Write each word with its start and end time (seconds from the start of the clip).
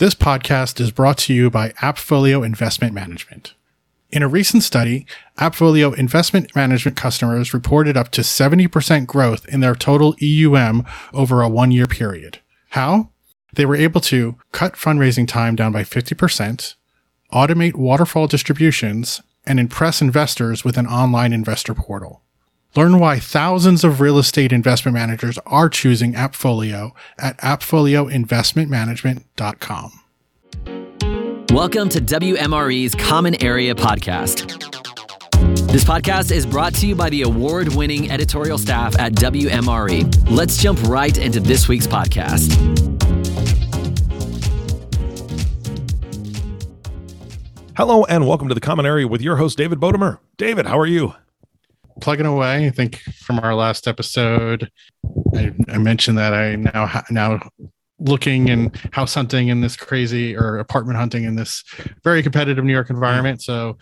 This 0.00 0.14
podcast 0.14 0.80
is 0.80 0.92
brought 0.92 1.18
to 1.18 1.34
you 1.34 1.50
by 1.50 1.72
Appfolio 1.72 2.42
Investment 2.42 2.94
Management. 2.94 3.52
In 4.10 4.22
a 4.22 4.28
recent 4.28 4.62
study, 4.62 5.04
Appfolio 5.36 5.94
Investment 5.94 6.56
Management 6.56 6.96
customers 6.96 7.52
reported 7.52 7.98
up 7.98 8.08
to 8.12 8.22
70% 8.22 9.06
growth 9.06 9.46
in 9.48 9.60
their 9.60 9.74
total 9.74 10.16
AUM 10.22 10.86
over 11.12 11.42
a 11.42 11.50
one 11.50 11.70
year 11.70 11.84
period. 11.84 12.38
How? 12.70 13.10
They 13.52 13.66
were 13.66 13.76
able 13.76 14.00
to 14.00 14.36
cut 14.52 14.72
fundraising 14.72 15.28
time 15.28 15.54
down 15.54 15.70
by 15.70 15.82
50%, 15.82 16.76
automate 17.30 17.74
waterfall 17.74 18.26
distributions, 18.26 19.20
and 19.44 19.60
impress 19.60 20.00
investors 20.00 20.64
with 20.64 20.78
an 20.78 20.86
online 20.86 21.34
investor 21.34 21.74
portal. 21.74 22.22
Learn 22.76 23.00
why 23.00 23.18
thousands 23.18 23.82
of 23.82 24.00
real 24.00 24.16
estate 24.16 24.52
investment 24.52 24.94
managers 24.94 25.40
are 25.44 25.68
choosing 25.68 26.12
Appfolio 26.12 26.92
at 27.18 27.36
appfolioinvestmentmanagement.com. 27.38 29.92
Welcome 31.52 31.88
to 31.88 32.00
WMRE's 32.00 32.94
Common 32.94 33.42
Area 33.42 33.74
Podcast. 33.74 34.46
This 35.72 35.82
podcast 35.82 36.30
is 36.30 36.46
brought 36.46 36.72
to 36.74 36.86
you 36.86 36.94
by 36.94 37.10
the 37.10 37.22
award 37.22 37.74
winning 37.74 38.08
editorial 38.08 38.56
staff 38.56 38.96
at 39.00 39.14
WMRE. 39.14 40.30
Let's 40.30 40.56
jump 40.56 40.80
right 40.84 41.18
into 41.18 41.40
this 41.40 41.66
week's 41.66 41.88
podcast. 41.88 42.56
Hello 47.76 48.04
and 48.04 48.28
welcome 48.28 48.46
to 48.46 48.54
the 48.54 48.60
Common 48.60 48.86
Area 48.86 49.08
with 49.08 49.22
your 49.22 49.38
host, 49.38 49.58
David 49.58 49.80
Bodamer. 49.80 50.20
David, 50.36 50.66
how 50.66 50.78
are 50.78 50.86
you? 50.86 51.14
Plugging 52.00 52.26
away. 52.26 52.66
I 52.66 52.70
think 52.70 53.00
from 53.24 53.38
our 53.38 53.54
last 53.54 53.86
episode, 53.86 54.70
I, 55.34 55.52
I 55.68 55.78
mentioned 55.78 56.18
that 56.18 56.34
I 56.34 56.56
now 56.56 57.02
now 57.10 57.40
looking 57.98 58.48
and 58.50 58.74
house 58.92 59.14
hunting 59.14 59.48
in 59.48 59.60
this 59.60 59.76
crazy 59.76 60.36
or 60.36 60.58
apartment 60.58 60.98
hunting 60.98 61.24
in 61.24 61.36
this 61.36 61.62
very 62.02 62.22
competitive 62.22 62.64
New 62.64 62.72
York 62.72 62.90
environment. 62.90 63.42
So 63.42 63.76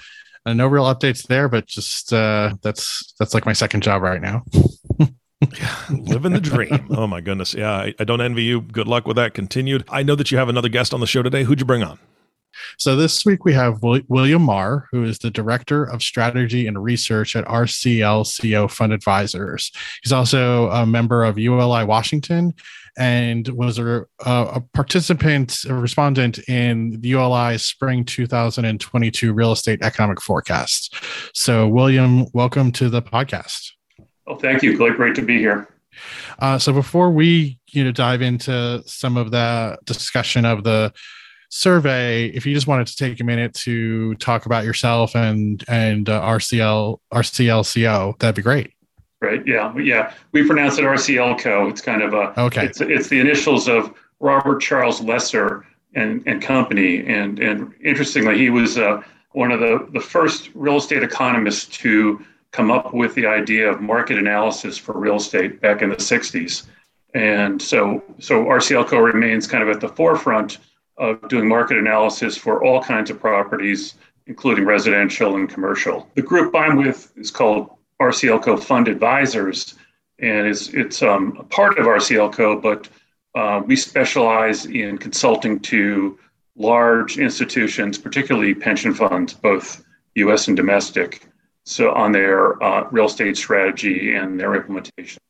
uh, 0.45 0.55
no 0.55 0.67
real 0.67 0.85
updates 0.85 1.27
there, 1.27 1.49
but 1.49 1.67
just 1.67 2.13
uh, 2.13 2.55
that's 2.63 3.15
that's 3.19 3.35
like 3.35 3.47
my 3.47 3.53
second 3.53 3.83
job 3.83 4.03
right 4.03 4.21
now. 4.21 4.45
living 5.91 6.33
the 6.33 6.41
dream. 6.41 6.89
Oh 6.91 7.07
my 7.07 7.21
goodness. 7.21 7.55
Yeah, 7.55 7.71
I, 7.71 7.95
I 7.99 8.05
don't 8.05 8.21
envy 8.21 8.43
you. 8.43 8.61
Good 8.61 8.89
luck 8.89 9.07
with 9.07 9.17
that. 9.17 9.35
Continued. 9.35 9.85
I 9.89 10.03
know 10.03 10.15
that 10.17 10.31
you 10.31 10.39
have 10.39 10.49
another 10.49 10.69
guest 10.69 10.93
on 10.93 11.01
the 11.01 11.07
show 11.07 11.23
today. 11.23 11.45
Who'd 11.45 11.61
you 11.61 11.67
bring 11.67 11.83
on? 11.83 11.99
So 12.79 12.97
this 12.97 13.25
week 13.25 13.45
we 13.45 13.53
have 13.55 13.83
William 13.83 14.43
Maher, 14.43 14.89
who 14.91 15.05
is 15.05 15.19
the 15.19 15.31
director 15.31 15.85
of 15.85 16.03
strategy 16.03 16.67
and 16.67 16.83
research 16.83 17.37
at 17.37 17.45
RCLCO 17.47 18.71
Fund 18.71 18.93
Advisors. 18.93 19.73
He's 20.03 20.13
also 20.13 20.71
a 20.71 20.87
member 20.87 21.25
of 21.25 21.39
ULI 21.39 21.85
Washington 21.85 22.55
and 22.99 23.47
was 23.49 23.79
a, 23.79 24.05
a 24.27 24.61
participant, 24.75 25.65
a 25.69 25.75
respondent 25.75 26.39
in 26.49 27.01
the 27.01 27.11
ULI's 27.11 27.65
spring 27.65 28.05
2022 28.05 29.33
real 29.33 29.53
estate 29.53 29.81
economic 29.83 30.21
forecast. 30.21 30.95
So, 31.33 31.69
William, 31.69 32.27
welcome 32.35 32.73
to 32.73 32.89
the 32.89 33.01
podcast. 33.01 33.71
Oh, 34.27 34.37
thank 34.37 34.63
you. 34.63 34.77
Great, 34.77 34.97
great 34.97 35.15
to 35.15 35.23
be 35.23 35.39
here. 35.39 35.69
Uh, 36.41 36.59
so, 36.59 36.73
before 36.73 37.11
we 37.11 37.59
you 37.69 37.85
know 37.85 37.93
dive 37.93 38.23
into 38.23 38.83
some 38.87 39.17
of 39.17 39.31
the 39.31 39.79
discussion 39.85 40.45
of 40.45 40.65
the 40.65 40.93
survey, 41.49 42.27
if 42.27 42.47
you 42.47 42.55
just 42.55 42.67
wanted 42.67 42.87
to 42.89 42.97
take 42.97 43.21
a 43.21 43.25
minute 43.25 43.55
to 43.55 44.15
talk 44.17 44.47
about 44.47 44.65
yourself 44.65 45.15
and 45.15 45.65
and 45.69 46.09
uh, 46.09 46.21
RCL 46.23 46.99
RCLCO, 47.13 48.19
that'd 48.19 48.35
be 48.35 48.43
great. 48.43 48.73
Right. 49.21 49.45
Yeah. 49.47 49.77
Yeah. 49.77 50.13
We 50.33 50.47
pronounce 50.47 50.79
it 50.79 50.85
RCLCO. 50.85 51.71
It's 51.71 51.81
kind 51.81 52.03
of 52.03 52.15
a 52.15 52.41
okay. 52.41 52.67
It's 52.67 52.81
it's 52.81 53.09
the 53.09 53.19
initials 53.19 53.69
of 53.69 53.93
Robert 54.21 54.61
Charles 54.61 55.01
Lesser 55.01 55.67
and 55.95 56.23
and 56.27 56.41
company. 56.41 57.05
And 57.07 57.39
and 57.41 57.73
interestingly, 57.83 58.39
he 58.39 58.51
was 58.51 58.79
uh, 58.79 59.03
one 59.33 59.51
of 59.51 59.61
the 59.61 59.89
the 59.93 60.01
first 60.01 60.51
real 60.55 60.77
estate 60.77 61.03
economists 61.03 61.67
to 61.79 62.25
come 62.53 62.71
up 62.71 62.95
with 62.95 63.15
the 63.15 63.27
idea 63.27 63.71
of 63.71 63.81
market 63.81 64.19
analysis 64.19 64.79
for 64.79 64.99
real 64.99 65.17
estate 65.17 65.61
back 65.61 65.83
in 65.83 65.91
the 65.91 65.97
60s. 65.97 66.67
And 67.15 67.61
so 67.61 68.03
so 68.19 68.45
RCLCO 68.45 69.03
remains 69.03 69.47
kind 69.47 69.63
of 69.63 69.69
at 69.69 69.81
the 69.81 69.89
forefront 69.89 70.59
of 70.99 71.29
doing 71.29 71.49
market 71.49 71.79
analysis 71.79 72.37
for 72.37 72.65
all 72.65 72.83
kinds 72.83 73.11
of 73.11 73.21
properties, 73.21 73.95
including 74.27 74.65
residential 74.65 75.37
and 75.37 75.49
commercial. 75.49 76.09
The 76.15 76.23
group 76.23 76.55
I'm 76.55 76.77
with 76.77 77.13
is 77.17 77.31
called 77.31 77.71
RCLCO 78.01 78.63
Fund 78.63 78.89
Advisors, 78.89 79.75
and 80.19 80.47
it's, 80.47 80.69
it's 80.69 81.03
um, 81.03 81.37
a 81.39 81.45
part 81.45 81.79
of 81.79 81.87
RCLCO, 81.87 82.61
but 82.61 82.89
uh, 83.35 83.63
we 83.65 83.77
specialize 83.77 84.67
in 84.67 84.99
consulting 84.99 85.61
to 85.61 86.19
large 86.57 87.19
institutions, 87.19 87.97
particularly 87.97 88.55
pension 88.55 88.93
funds, 88.93 89.33
both 89.33 89.85
US 90.17 90.49
and 90.49 90.57
domestic, 90.57 91.29
so 91.65 91.93
on 91.93 92.13
their 92.13 92.61
uh, 92.63 92.89
real 92.91 93.07
estate 93.07 93.37
strategy 93.37 94.15
and 94.15 94.41
their 94.41 94.55
implementation. 94.57 95.21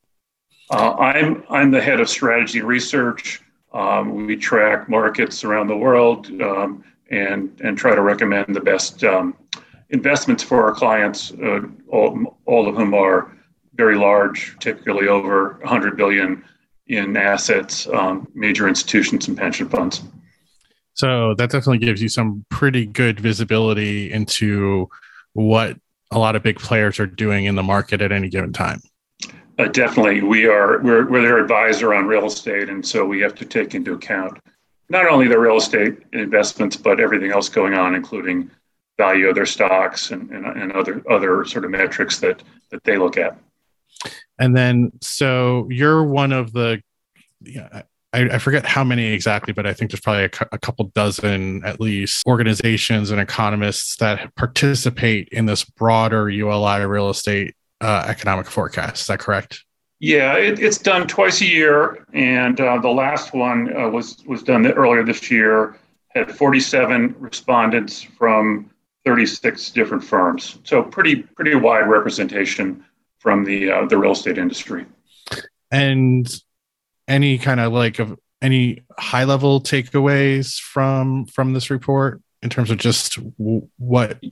Uh, 0.71 0.95
I'm, 0.95 1.45
I'm 1.50 1.71
the 1.71 1.81
head 1.81 2.00
of 2.00 2.09
strategy 2.09 2.62
research 2.62 3.43
um, 3.73 4.27
we 4.27 4.37
track 4.37 4.89
markets 4.89 5.45
around 5.45 5.67
the 5.67 5.77
world 5.77 6.31
um, 6.41 6.83
and, 7.11 7.61
and 7.62 7.77
try 7.77 7.95
to 7.95 8.03
recommend 8.03 8.55
the 8.55 8.61
best 8.61 9.05
um, 9.05 9.34
investments 9.91 10.43
for 10.43 10.65
our 10.65 10.73
clients, 10.73 11.33
uh, 11.43 11.61
all, 11.89 12.39
all 12.47 12.69
of 12.69 12.77
whom 12.77 12.95
are 12.95 13.37
very 13.75 13.97
large, 13.97 14.56
typically 14.59 15.09
over 15.09 15.59
100 15.61 15.97
billion 15.97 16.45
in 16.89 17.17
assets, 17.17 17.87
um, 17.89 18.27
major 18.34 18.69
institutions 18.69 19.29
and 19.29 19.37
pension 19.37 19.69
funds. 19.69 20.03
So 20.95 21.35
that 21.35 21.50
definitely 21.50 21.79
gives 21.79 22.03
you 22.03 22.09
some 22.09 22.45
pretty 22.49 22.87
good 22.87 23.21
visibility 23.21 24.11
into 24.11 24.89
what 25.35 25.77
a 26.11 26.19
lot 26.19 26.35
of 26.35 26.43
big 26.43 26.59
players 26.59 26.99
are 26.99 27.06
doing 27.06 27.45
in 27.45 27.55
the 27.55 27.62
market 27.62 28.00
at 28.00 28.11
any 28.11 28.29
given 28.29 28.53
time. 28.53 28.81
Uh, 29.58 29.66
definitely, 29.66 30.22
we 30.22 30.46
are 30.46 30.80
we're, 30.82 31.08
we're 31.08 31.22
their 31.22 31.38
advisor 31.38 31.92
on 31.92 32.06
real 32.06 32.26
estate, 32.26 32.69
and 32.69 32.86
so 32.86 33.04
we 33.04 33.20
have 33.20 33.34
to 33.34 33.44
take 33.44 33.74
into 33.74 33.94
account 33.94 34.38
not 34.88 35.08
only 35.08 35.28
the 35.28 35.38
real 35.38 35.56
estate 35.56 35.98
investments, 36.12 36.76
but 36.76 37.00
everything 37.00 37.32
else 37.32 37.48
going 37.48 37.74
on, 37.74 37.94
including 37.94 38.50
value 38.96 39.28
of 39.28 39.34
their 39.34 39.46
stocks 39.46 40.10
and, 40.10 40.30
and, 40.30 40.46
and 40.46 40.72
other 40.72 41.02
other 41.10 41.44
sort 41.44 41.64
of 41.64 41.70
metrics 41.70 42.19
that 42.20 42.42
that 42.70 42.84
they 42.84 42.96
look 42.96 43.16
at. 43.16 43.36
And 44.38 44.56
then, 44.56 44.92
so 45.00 45.66
you're 45.70 46.04
one 46.04 46.32
of 46.32 46.52
the, 46.52 46.80
I, 47.58 47.82
I 48.12 48.38
forget 48.38 48.64
how 48.64 48.84
many 48.84 49.06
exactly, 49.06 49.52
but 49.52 49.66
I 49.66 49.72
think 49.72 49.90
there's 49.90 50.00
probably 50.00 50.25
a, 50.25 50.30
a, 50.52 50.58
couple 50.58 50.84
dozen 50.94 51.64
at 51.64 51.80
least 51.80 52.25
organizations 52.26 53.10
and 53.10 53.20
economists 53.20 53.96
that 53.96 54.34
participate 54.36 55.28
in 55.32 55.46
this 55.46 55.64
broader 55.64 56.30
ULI 56.30 56.86
real 56.86 57.10
estate 57.10 57.56
uh, 57.81 58.05
economic 58.06 58.47
forecast. 58.47 59.03
Is 59.03 59.06
that 59.06 59.21
correct? 59.21 59.65
Yeah, 60.00 60.37
it, 60.37 60.61
it's 60.61 60.78
done 60.78 61.06
twice 61.09 61.41
a 61.41 61.47
year, 61.47 62.06
and 62.12 62.61
uh, 62.61 62.78
the 62.78 62.89
last 62.89 63.34
one 63.34 63.77
uh, 63.77 63.89
was 63.89 64.19
was 64.27 64.43
done 64.43 64.66
earlier 64.66 65.05
this 65.05 65.31
year. 65.31 65.77
Had 66.15 66.34
47 66.34 67.15
respondents 67.19 68.03
from 68.03 68.71
36 69.05 69.71
different 69.71 70.05
firms, 70.05 70.59
so 70.65 70.83
pretty 70.83 71.22
pretty 71.22 71.55
wide 71.55 71.88
representation 71.88 72.84
from 73.19 73.44
the 73.44 73.71
uh, 73.71 73.87
the 73.87 73.99
real 73.99 74.12
estate 74.12 74.38
industry. 74.38 74.87
And 75.71 76.28
any 77.09 77.38
kind 77.38 77.59
of 77.59 77.72
like 77.72 77.99
of 77.99 78.17
any 78.41 78.84
high 78.99 79.25
level 79.25 79.61
takeaways 79.61 80.59
from 80.61 81.27
from 81.27 81.55
this 81.55 81.71
report 81.71 82.22
in 82.43 82.50
terms 82.50 82.71
of 82.71 82.78
just 82.78 83.17
w- 83.38 83.69
what 83.78 84.22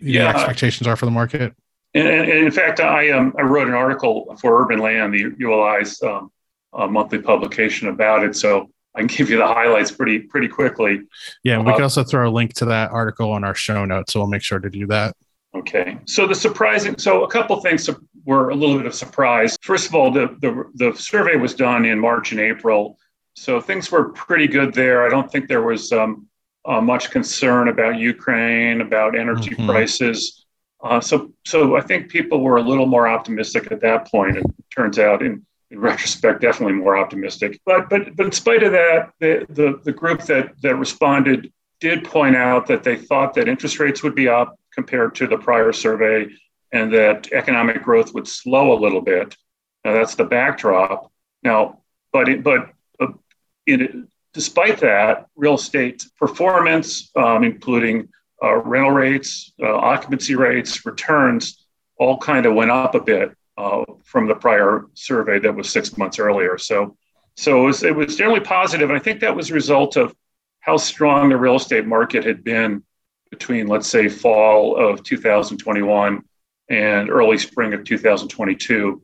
yeah. 0.00 0.28
expectations 0.28 0.86
are 0.86 0.96
for 0.96 1.06
the 1.06 1.10
market? 1.10 1.54
And, 1.94 2.06
and 2.06 2.30
in 2.30 2.50
fact, 2.50 2.80
I 2.80 3.10
um, 3.10 3.34
I 3.38 3.42
wrote 3.42 3.68
an 3.68 3.74
article 3.74 4.36
for 4.40 4.62
Urban 4.62 4.78
Land, 4.78 5.14
the 5.14 5.32
ULI's 5.38 6.02
um, 6.02 6.30
uh, 6.72 6.86
monthly 6.86 7.20
publication 7.20 7.88
about 7.88 8.24
it. 8.24 8.36
So 8.36 8.70
I 8.94 9.00
can 9.00 9.06
give 9.16 9.30
you 9.30 9.38
the 9.38 9.46
highlights 9.46 9.90
pretty 9.90 10.20
pretty 10.20 10.48
quickly. 10.48 11.02
Yeah, 11.44 11.56
and 11.56 11.66
we 11.66 11.72
uh, 11.72 11.76
can 11.76 11.84
also 11.84 12.04
throw 12.04 12.28
a 12.28 12.32
link 12.32 12.54
to 12.54 12.66
that 12.66 12.90
article 12.90 13.30
on 13.32 13.44
our 13.44 13.54
show 13.54 13.84
notes, 13.84 14.12
so 14.12 14.20
we'll 14.20 14.28
make 14.28 14.42
sure 14.42 14.58
to 14.58 14.70
do 14.70 14.86
that. 14.88 15.16
Okay. 15.54 15.98
So 16.04 16.26
the 16.26 16.34
surprising, 16.34 16.98
so 16.98 17.24
a 17.24 17.28
couple 17.28 17.58
things 17.60 17.88
were 18.24 18.50
a 18.50 18.54
little 18.54 18.76
bit 18.76 18.86
of 18.86 18.94
surprise. 18.94 19.56
First 19.62 19.88
of 19.88 19.94
all, 19.94 20.10
the 20.10 20.36
the 20.40 20.64
the 20.74 20.96
survey 20.96 21.36
was 21.36 21.54
done 21.54 21.84
in 21.84 21.98
March 21.98 22.32
and 22.32 22.40
April, 22.40 22.98
so 23.34 23.60
things 23.60 23.90
were 23.90 24.10
pretty 24.10 24.46
good 24.46 24.74
there. 24.74 25.06
I 25.06 25.08
don't 25.08 25.30
think 25.30 25.48
there 25.48 25.62
was 25.62 25.90
um, 25.92 26.26
uh, 26.66 26.80
much 26.80 27.10
concern 27.10 27.68
about 27.68 27.96
Ukraine, 27.96 28.82
about 28.82 29.18
energy 29.18 29.50
mm-hmm. 29.50 29.68
prices. 29.68 30.44
Uh, 30.82 31.00
so, 31.00 31.32
so 31.44 31.76
I 31.76 31.80
think 31.80 32.08
people 32.08 32.40
were 32.40 32.56
a 32.56 32.62
little 32.62 32.86
more 32.86 33.08
optimistic 33.08 33.72
at 33.72 33.80
that 33.80 34.10
point, 34.10 34.36
and 34.36 34.46
turns 34.74 34.98
out, 34.98 35.22
in, 35.22 35.44
in 35.70 35.80
retrospect, 35.80 36.40
definitely 36.40 36.74
more 36.74 36.96
optimistic. 36.96 37.60
But, 37.66 37.90
but, 37.90 38.14
but 38.16 38.26
in 38.26 38.32
spite 38.32 38.62
of 38.62 38.72
that, 38.72 39.10
the, 39.18 39.44
the, 39.48 39.80
the 39.84 39.92
group 39.92 40.22
that 40.22 40.60
that 40.62 40.76
responded 40.76 41.52
did 41.80 42.04
point 42.04 42.36
out 42.36 42.66
that 42.66 42.82
they 42.84 42.96
thought 42.96 43.34
that 43.34 43.48
interest 43.48 43.78
rates 43.78 44.02
would 44.02 44.14
be 44.14 44.28
up 44.28 44.58
compared 44.72 45.14
to 45.16 45.26
the 45.26 45.36
prior 45.36 45.72
survey, 45.72 46.28
and 46.72 46.92
that 46.92 47.32
economic 47.32 47.82
growth 47.82 48.14
would 48.14 48.28
slow 48.28 48.72
a 48.72 48.78
little 48.78 49.00
bit. 49.00 49.36
Now, 49.84 49.94
that's 49.94 50.14
the 50.14 50.24
backdrop. 50.24 51.10
Now, 51.42 51.80
but 52.12 52.28
it, 52.28 52.44
but 52.44 52.70
uh, 53.00 53.08
in, 53.66 54.08
despite 54.32 54.78
that, 54.80 55.26
real 55.34 55.54
estate 55.54 56.06
performance, 56.18 57.10
um, 57.16 57.42
including 57.42 58.08
uh, 58.42 58.56
rental 58.56 58.92
rates, 58.92 59.52
uh, 59.62 59.74
occupancy 59.74 60.34
rates, 60.34 60.84
returns, 60.86 61.66
all 61.96 62.18
kind 62.18 62.46
of 62.46 62.54
went 62.54 62.70
up 62.70 62.94
a 62.94 63.00
bit 63.00 63.36
uh, 63.56 63.84
from 64.04 64.26
the 64.28 64.34
prior 64.34 64.86
survey 64.94 65.38
that 65.38 65.54
was 65.54 65.70
six 65.70 65.96
months 65.98 66.18
earlier. 66.18 66.58
So, 66.58 66.96
so 67.36 67.62
it 67.62 67.66
was, 67.66 67.82
it 67.82 67.94
was 67.94 68.16
generally 68.16 68.40
positive, 68.40 68.90
and 68.90 68.98
I 68.98 69.02
think 69.02 69.20
that 69.20 69.34
was 69.34 69.50
a 69.50 69.54
result 69.54 69.96
of 69.96 70.14
how 70.60 70.76
strong 70.76 71.28
the 71.28 71.36
real 71.36 71.56
estate 71.56 71.86
market 71.86 72.24
had 72.24 72.44
been 72.44 72.84
between, 73.30 73.66
let's 73.66 73.88
say, 73.88 74.08
fall 74.08 74.76
of 74.76 75.02
2021 75.02 76.22
and 76.68 77.10
early 77.10 77.38
spring 77.38 77.74
of 77.74 77.84
2022. 77.84 79.02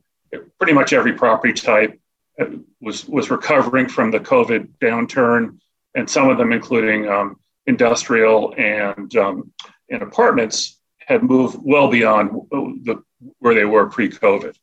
Pretty 0.59 0.73
much 0.73 0.93
every 0.93 1.13
property 1.13 1.53
type 1.53 1.99
uh, 2.39 2.45
was 2.81 3.07
was 3.07 3.31
recovering 3.31 3.87
from 3.87 4.11
the 4.11 4.19
COVID 4.19 4.67
downturn, 4.79 5.59
and 5.95 6.09
some 6.09 6.29
of 6.29 6.37
them, 6.37 6.51
including 6.51 7.07
um, 7.07 7.37
industrial 7.67 8.53
and 8.57 9.15
um, 9.15 9.51
and 9.89 10.01
apartments, 10.01 10.79
had 10.99 11.23
moved 11.23 11.57
well 11.61 11.89
beyond 11.89 12.31
the 12.51 13.01
where 13.39 13.55
they 13.55 13.65
were 13.65 13.89
pre-COVID. 13.89 14.55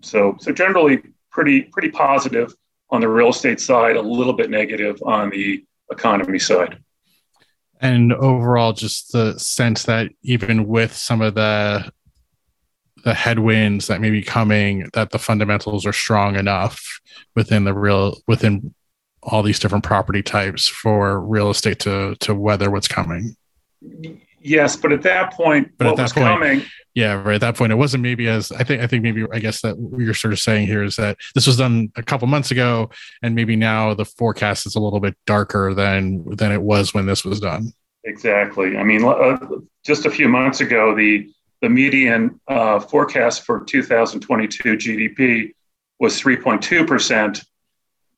So 0.00 0.36
so 0.40 0.52
generally 0.52 1.02
pretty 1.30 1.62
pretty 1.62 1.90
positive 1.90 2.54
on 2.90 3.00
the 3.00 3.08
real 3.08 3.28
estate 3.28 3.60
side, 3.60 3.96
a 3.96 4.02
little 4.02 4.32
bit 4.32 4.50
negative 4.50 5.00
on 5.04 5.30
the 5.30 5.64
economy 5.90 6.38
side. 6.38 6.78
And 7.80 8.12
overall, 8.12 8.72
just 8.72 9.12
the 9.12 9.38
sense 9.38 9.84
that 9.84 10.10
even 10.22 10.66
with 10.66 10.94
some 10.94 11.22
of 11.22 11.34
the 11.34 11.90
the 13.04 13.14
headwinds 13.14 13.86
that 13.86 14.00
may 14.00 14.10
be 14.10 14.22
coming, 14.22 14.88
that 14.92 15.10
the 15.10 15.18
fundamentals 15.18 15.86
are 15.86 15.92
strong 15.92 16.34
enough 16.34 17.00
within 17.36 17.64
the 17.64 17.74
real 17.74 18.18
within 18.26 18.74
all 19.28 19.42
these 19.42 19.58
different 19.58 19.84
property 19.84 20.22
types 20.22 20.66
for 20.66 21.20
real 21.20 21.50
estate 21.50 21.80
to 21.80 22.16
to 22.20 22.34
weather 22.34 22.70
what's 22.70 22.88
coming. 22.88 23.36
Yes, 24.40 24.76
but 24.76 24.92
at 24.92 25.02
that 25.02 25.32
point, 25.32 25.72
but 25.78 25.88
what 25.88 25.96
that 25.96 26.02
was 26.04 26.12
point, 26.12 26.26
coming. 26.26 26.62
Yeah, 26.94 27.14
right. 27.14 27.36
At 27.36 27.40
that 27.42 27.56
point, 27.56 27.72
it 27.72 27.76
wasn't 27.76 28.02
maybe 28.02 28.28
as 28.28 28.50
I 28.52 28.64
think. 28.64 28.82
I 28.82 28.86
think 28.86 29.02
maybe 29.02 29.24
I 29.32 29.38
guess 29.38 29.60
that 29.62 29.78
what 29.78 30.00
you're 30.00 30.14
sort 30.14 30.32
of 30.32 30.38
saying 30.38 30.66
here 30.66 30.82
is 30.82 30.96
that 30.96 31.16
this 31.34 31.46
was 31.46 31.56
done 31.56 31.92
a 31.96 32.02
couple 32.02 32.26
months 32.28 32.50
ago, 32.50 32.90
and 33.22 33.34
maybe 33.34 33.56
now 33.56 33.94
the 33.94 34.04
forecast 34.04 34.66
is 34.66 34.74
a 34.74 34.80
little 34.80 35.00
bit 35.00 35.16
darker 35.26 35.74
than 35.74 36.24
than 36.36 36.52
it 36.52 36.62
was 36.62 36.94
when 36.94 37.06
this 37.06 37.24
was 37.24 37.40
done. 37.40 37.72
Exactly. 38.04 38.76
I 38.76 38.84
mean, 38.84 39.04
uh, 39.04 39.38
just 39.84 40.06
a 40.06 40.10
few 40.10 40.28
months 40.28 40.60
ago, 40.60 40.94
the 40.94 41.28
the 41.60 41.68
median 41.68 42.40
uh, 42.48 42.80
forecast 42.80 43.44
for 43.44 43.64
2022 43.64 44.76
GDP 44.76 45.52
was 46.00 46.20
3.2 46.20 46.86
percent. 46.86 47.42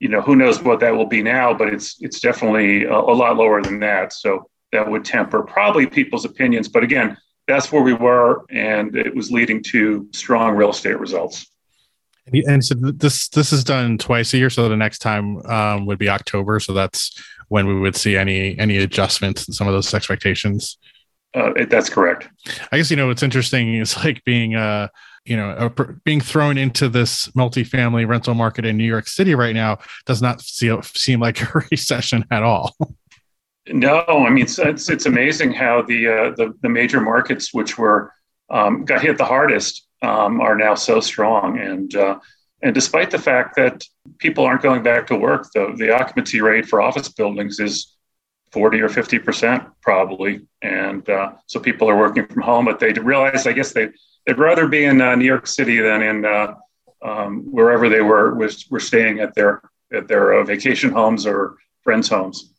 You 0.01 0.09
know, 0.09 0.21
who 0.21 0.35
knows 0.35 0.63
what 0.63 0.81
that 0.81 0.95
will 0.97 1.07
be 1.07 1.23
now, 1.23 1.55
but 1.55 1.69
it's 1.69 1.97
it's 2.01 2.21
definitely 2.21 2.85
a, 2.85 2.93
a 2.95 3.15
lot 3.15 3.37
lower 3.37 3.63
than 3.63 3.81
that. 3.81 4.13
So 4.13 4.49
that 4.73 4.91
would 4.91 5.05
temper 5.05 5.43
probably 5.43 5.87
people's 5.87 6.25
opinions. 6.25 6.69
But 6.69 6.83
again, 6.83 7.17
that's 7.47 7.71
where 7.71 7.83
we 7.83 7.93
were, 7.93 8.45
and 8.51 8.97
it 8.97 9.15
was 9.15 9.31
leading 9.31 9.63
to 9.65 10.09
strong 10.13 10.57
real 10.57 10.71
estate 10.71 10.99
results. 10.99 11.47
And 12.47 12.65
so 12.65 12.75
this 12.75 13.29
this 13.29 13.53
is 13.53 13.65
done 13.65 13.99
twice 13.99 14.33
a 14.35 14.39
year. 14.39 14.51
So 14.51 14.69
the 14.69 14.77
next 14.77 14.99
time 14.99 15.45
um, 15.47 15.87
would 15.87 15.99
be 15.99 16.09
October. 16.09 16.61
So 16.61 16.73
that's 16.73 17.21
when 17.49 17.67
we 17.67 17.79
would 17.79 17.97
see 17.97 18.17
any 18.17 18.59
any 18.59 18.79
adjustments 18.79 19.49
in 19.49 19.55
some 19.55 19.67
of 19.67 19.75
those 19.75 19.93
expectations. 19.93 20.79
Uh, 21.35 21.53
that's 21.69 21.89
correct. 21.89 22.29
I 22.73 22.77
guess 22.77 22.91
you 22.91 22.97
know 22.97 23.09
what's 23.09 23.23
interesting 23.23 23.75
is 23.75 23.97
like 23.97 24.23
being 24.25 24.55
uh 24.55 24.89
you 25.25 25.37
know 25.37 25.51
a, 25.59 25.93
being 26.05 26.21
thrown 26.21 26.59
into 26.59 26.89
this 26.89 27.29
multifamily 27.29 28.07
rental 28.07 28.35
market 28.35 28.65
in 28.65 28.77
New 28.77 28.85
York 28.85 29.07
City 29.07 29.35
right 29.35 29.55
now 29.55 29.79
does 30.07 30.23
not 30.23 30.41
see, 30.41 30.75
seem 30.83 31.21
like 31.21 31.41
a 31.43 31.65
recession 31.71 32.25
at 32.31 32.43
all. 32.43 32.75
No, 33.69 34.05
I 34.09 34.31
mean 34.31 34.45
it's 34.45 34.59
it's, 34.59 34.89
it's 34.89 35.07
amazing 35.07 35.53
how 35.53 35.83
the, 35.83 36.09
uh, 36.09 36.31
the 36.37 36.55
the 36.63 36.69
major 36.69 37.01
markets 37.01 37.53
which 37.53 37.79
were 37.79 38.13
um, 38.51 38.85
got 38.85 39.03
hit 39.03 39.19
the 39.19 39.25
hardest 39.25 39.87
um, 40.03 40.41
are 40.41 40.57
now 40.57 40.75
so 40.75 41.01
strong, 41.01 41.59
and 41.59 41.95
uh, 41.95 42.19
and 42.63 42.75
despite 42.75 43.11
the 43.11 43.19
fact 43.19 43.57
that 43.57 43.85
people 44.19 44.45
aren't 44.45 44.63
going 44.63 44.83
back 44.83 45.07
to 45.09 45.17
work, 45.17 45.47
the 45.55 45.75
the 45.77 45.95
occupancy 45.95 46.41
rate 46.41 46.67
for 46.67 46.81
office 46.81 47.09
buildings 47.09 47.61
is 47.61 47.97
40 48.53 48.81
or 48.81 48.89
50 48.89 49.19
percent 49.19 49.65
probably, 49.81 50.41
and 50.63 51.09
uh, 51.09 51.33
so 51.47 51.61
people 51.61 51.89
are 51.89 51.97
working 51.97 52.27
from 52.27 52.43
home, 52.43 52.65
but 52.65 52.81
they 52.81 52.93
realize 52.93 53.47
I 53.47 53.53
guess 53.53 53.73
they 53.73 53.89
they'd 54.27 54.39
rather 54.39 54.67
be 54.67 54.85
in 54.85 55.01
uh, 55.01 55.15
New 55.15 55.25
York 55.25 55.47
City 55.47 55.81
than 55.81 56.03
in 56.03 56.25
uh, 56.25 56.55
um, 57.03 57.45
wherever 57.51 57.89
they 57.89 58.01
were 58.01 58.35
was 58.35 58.69
were 58.71 58.81
staying 58.81 59.21
at 59.21 59.35
their 59.35 59.63
at 59.93 60.09
their 60.09 60.35
uh, 60.35 60.45
vacation 60.45 60.91
homes 60.91 61.27
or 61.27 61.57
friends' 61.83 62.09
homes. 62.09 62.53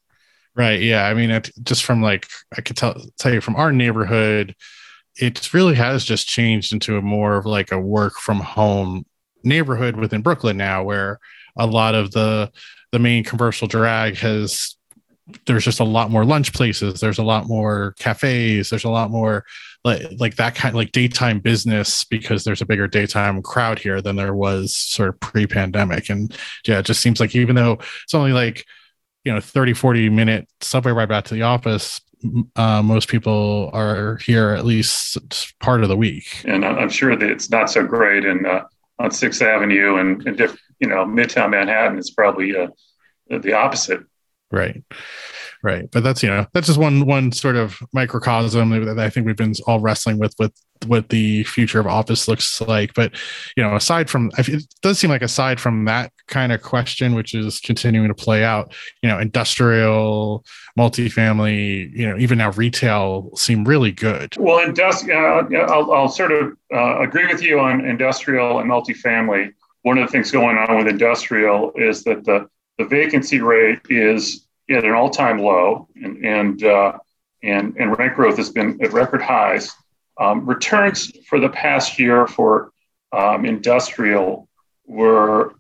Right. 0.55 0.81
Yeah. 0.81 1.05
I 1.05 1.13
mean, 1.13 1.29
it, 1.29 1.49
just 1.63 1.83
from 1.83 2.01
like 2.01 2.27
I 2.57 2.61
could 2.61 2.75
tell 2.75 2.95
tell 3.17 3.33
you 3.33 3.41
from 3.41 3.55
our 3.55 3.71
neighborhood, 3.71 4.55
it 5.15 5.53
really 5.53 5.75
has 5.75 6.03
just 6.03 6.27
changed 6.27 6.73
into 6.73 6.97
a 6.97 7.01
more 7.01 7.37
of 7.37 7.45
like 7.45 7.71
a 7.71 7.79
work 7.79 8.15
from 8.15 8.39
home 8.39 9.05
neighborhood 9.43 9.95
within 9.95 10.21
Brooklyn 10.21 10.57
now, 10.57 10.83
where 10.83 11.19
a 11.57 11.65
lot 11.65 11.95
of 11.95 12.11
the 12.11 12.51
the 12.91 12.99
main 12.99 13.23
commercial 13.23 13.67
drag 13.67 14.17
has 14.17 14.75
there's 15.45 15.65
just 15.65 15.79
a 15.79 15.85
lot 15.85 16.11
more 16.11 16.25
lunch 16.25 16.53
places. 16.53 16.99
There's 16.99 17.19
a 17.19 17.23
lot 17.23 17.47
more 17.47 17.95
cafes. 17.99 18.69
There's 18.69 18.83
a 18.83 18.89
lot 18.89 19.11
more 19.11 19.45
like 19.83 20.03
like 20.19 20.35
that 20.35 20.55
kind 20.55 20.73
of 20.73 20.77
like 20.77 20.91
daytime 20.91 21.39
business 21.39 22.03
because 22.03 22.43
there's 22.43 22.61
a 22.61 22.65
bigger 22.65 22.87
daytime 22.87 23.41
crowd 23.41 23.79
here 23.79 24.01
than 24.01 24.15
there 24.15 24.35
was 24.35 24.75
sort 24.75 25.09
of 25.09 25.19
pre-pandemic. 25.19 26.09
And 26.09 26.35
yeah 26.67 26.79
it 26.79 26.85
just 26.85 27.01
seems 27.01 27.19
like 27.19 27.35
even 27.35 27.55
though 27.55 27.73
it's 28.03 28.13
only 28.13 28.33
like 28.33 28.65
you 29.23 29.33
know 29.33 29.39
30 29.39 29.73
40 29.73 30.09
minute 30.09 30.47
subway 30.61 30.91
ride 30.91 31.09
back 31.09 31.25
to 31.25 31.33
the 31.33 31.43
office 31.43 32.01
uh, 32.55 32.83
most 32.83 33.07
people 33.07 33.71
are 33.73 34.17
here 34.17 34.51
at 34.51 34.63
least 34.63 35.17
part 35.59 35.81
of 35.81 35.89
the 35.89 35.97
week. 35.97 36.43
And 36.45 36.63
i'm 36.63 36.89
sure 36.89 37.15
that 37.15 37.29
it's 37.29 37.49
not 37.49 37.69
so 37.69 37.85
great 37.85 38.25
in 38.25 38.45
uh, 38.45 38.63
on 38.99 39.11
sixth 39.11 39.41
avenue 39.41 39.95
and, 39.95 40.25
and 40.27 40.37
diff, 40.37 40.59
you 40.79 40.87
know 40.87 41.05
midtown 41.05 41.51
manhattan 41.51 41.97
is 41.97 42.11
probably 42.11 42.55
uh, 42.55 42.67
the 43.29 43.53
opposite 43.53 44.01
right. 44.51 44.83
Right. 45.63 45.89
But 45.91 46.03
that's 46.03 46.23
you 46.23 46.29
know 46.29 46.45
that's 46.53 46.67
just 46.67 46.79
one 46.79 47.05
one 47.05 47.31
sort 47.31 47.55
of 47.55 47.77
microcosm 47.93 48.85
that 48.85 48.97
i 48.97 49.09
think 49.09 49.27
we've 49.27 49.35
been 49.35 49.53
all 49.67 49.79
wrestling 49.79 50.17
with 50.17 50.33
with 50.39 50.53
what 50.87 51.09
the 51.09 51.43
future 51.43 51.79
of 51.79 51.87
office 51.87 52.27
looks 52.27 52.61
like. 52.61 52.93
But 52.93 53.13
you 53.55 53.63
know 53.63 53.75
aside 53.75 54.09
from 54.09 54.31
it 54.37 54.63
does 54.81 54.99
seem 54.99 55.09
like 55.09 55.21
aside 55.21 55.59
from 55.59 55.85
that 55.85 56.11
kind 56.27 56.51
of 56.51 56.61
question 56.61 57.13
which 57.13 57.33
is 57.33 57.59
continuing 57.59 58.07
to 58.07 58.15
play 58.15 58.43
out 58.43 58.73
you 59.01 59.09
know 59.09 59.19
industrial 59.19 60.45
multifamily 60.77 61.91
you 61.93 62.07
know 62.07 62.17
even 62.17 62.37
now 62.37 62.51
retail 62.51 63.29
seem 63.35 63.63
really 63.63 63.91
good. 63.91 64.35
Well 64.37 64.59
industrial 64.59 65.19
uh, 65.19 65.57
I'll, 65.57 65.91
I'll, 65.91 66.09
sort 66.09 66.31
of 66.31 66.57
uh, 66.73 67.01
agree 67.01 67.27
with 67.27 67.41
you 67.41 67.59
on 67.59 67.85
industrial 67.85 68.59
and 68.59 68.69
multifamily. 68.69 69.53
One 69.83 69.97
of 69.97 70.07
the 70.07 70.11
things 70.11 70.31
going 70.31 70.57
on 70.57 70.77
with 70.77 70.87
industrial 70.87 71.71
is 71.75 72.03
that 72.03 72.23
the, 72.25 72.47
the 72.77 72.85
vacancy 72.85 73.39
rate 73.39 73.79
is 73.89 74.47
at 74.69 74.83
an 74.83 74.91
all-time 74.91 75.39
low 75.39 75.87
and 75.95 76.25
and 76.25 76.63
uh, 76.63 76.97
and, 77.43 77.75
and 77.77 77.97
rent 77.97 78.15
growth 78.15 78.37
has 78.37 78.49
been 78.49 78.79
at 78.83 78.93
record 78.93 79.21
highs 79.21 79.71
um, 80.19 80.45
returns 80.45 81.11
for 81.27 81.39
the 81.39 81.49
past 81.49 81.97
year 81.97 82.27
for 82.27 82.71
um, 83.11 83.45
industrial 83.45 84.47
were 84.85 85.55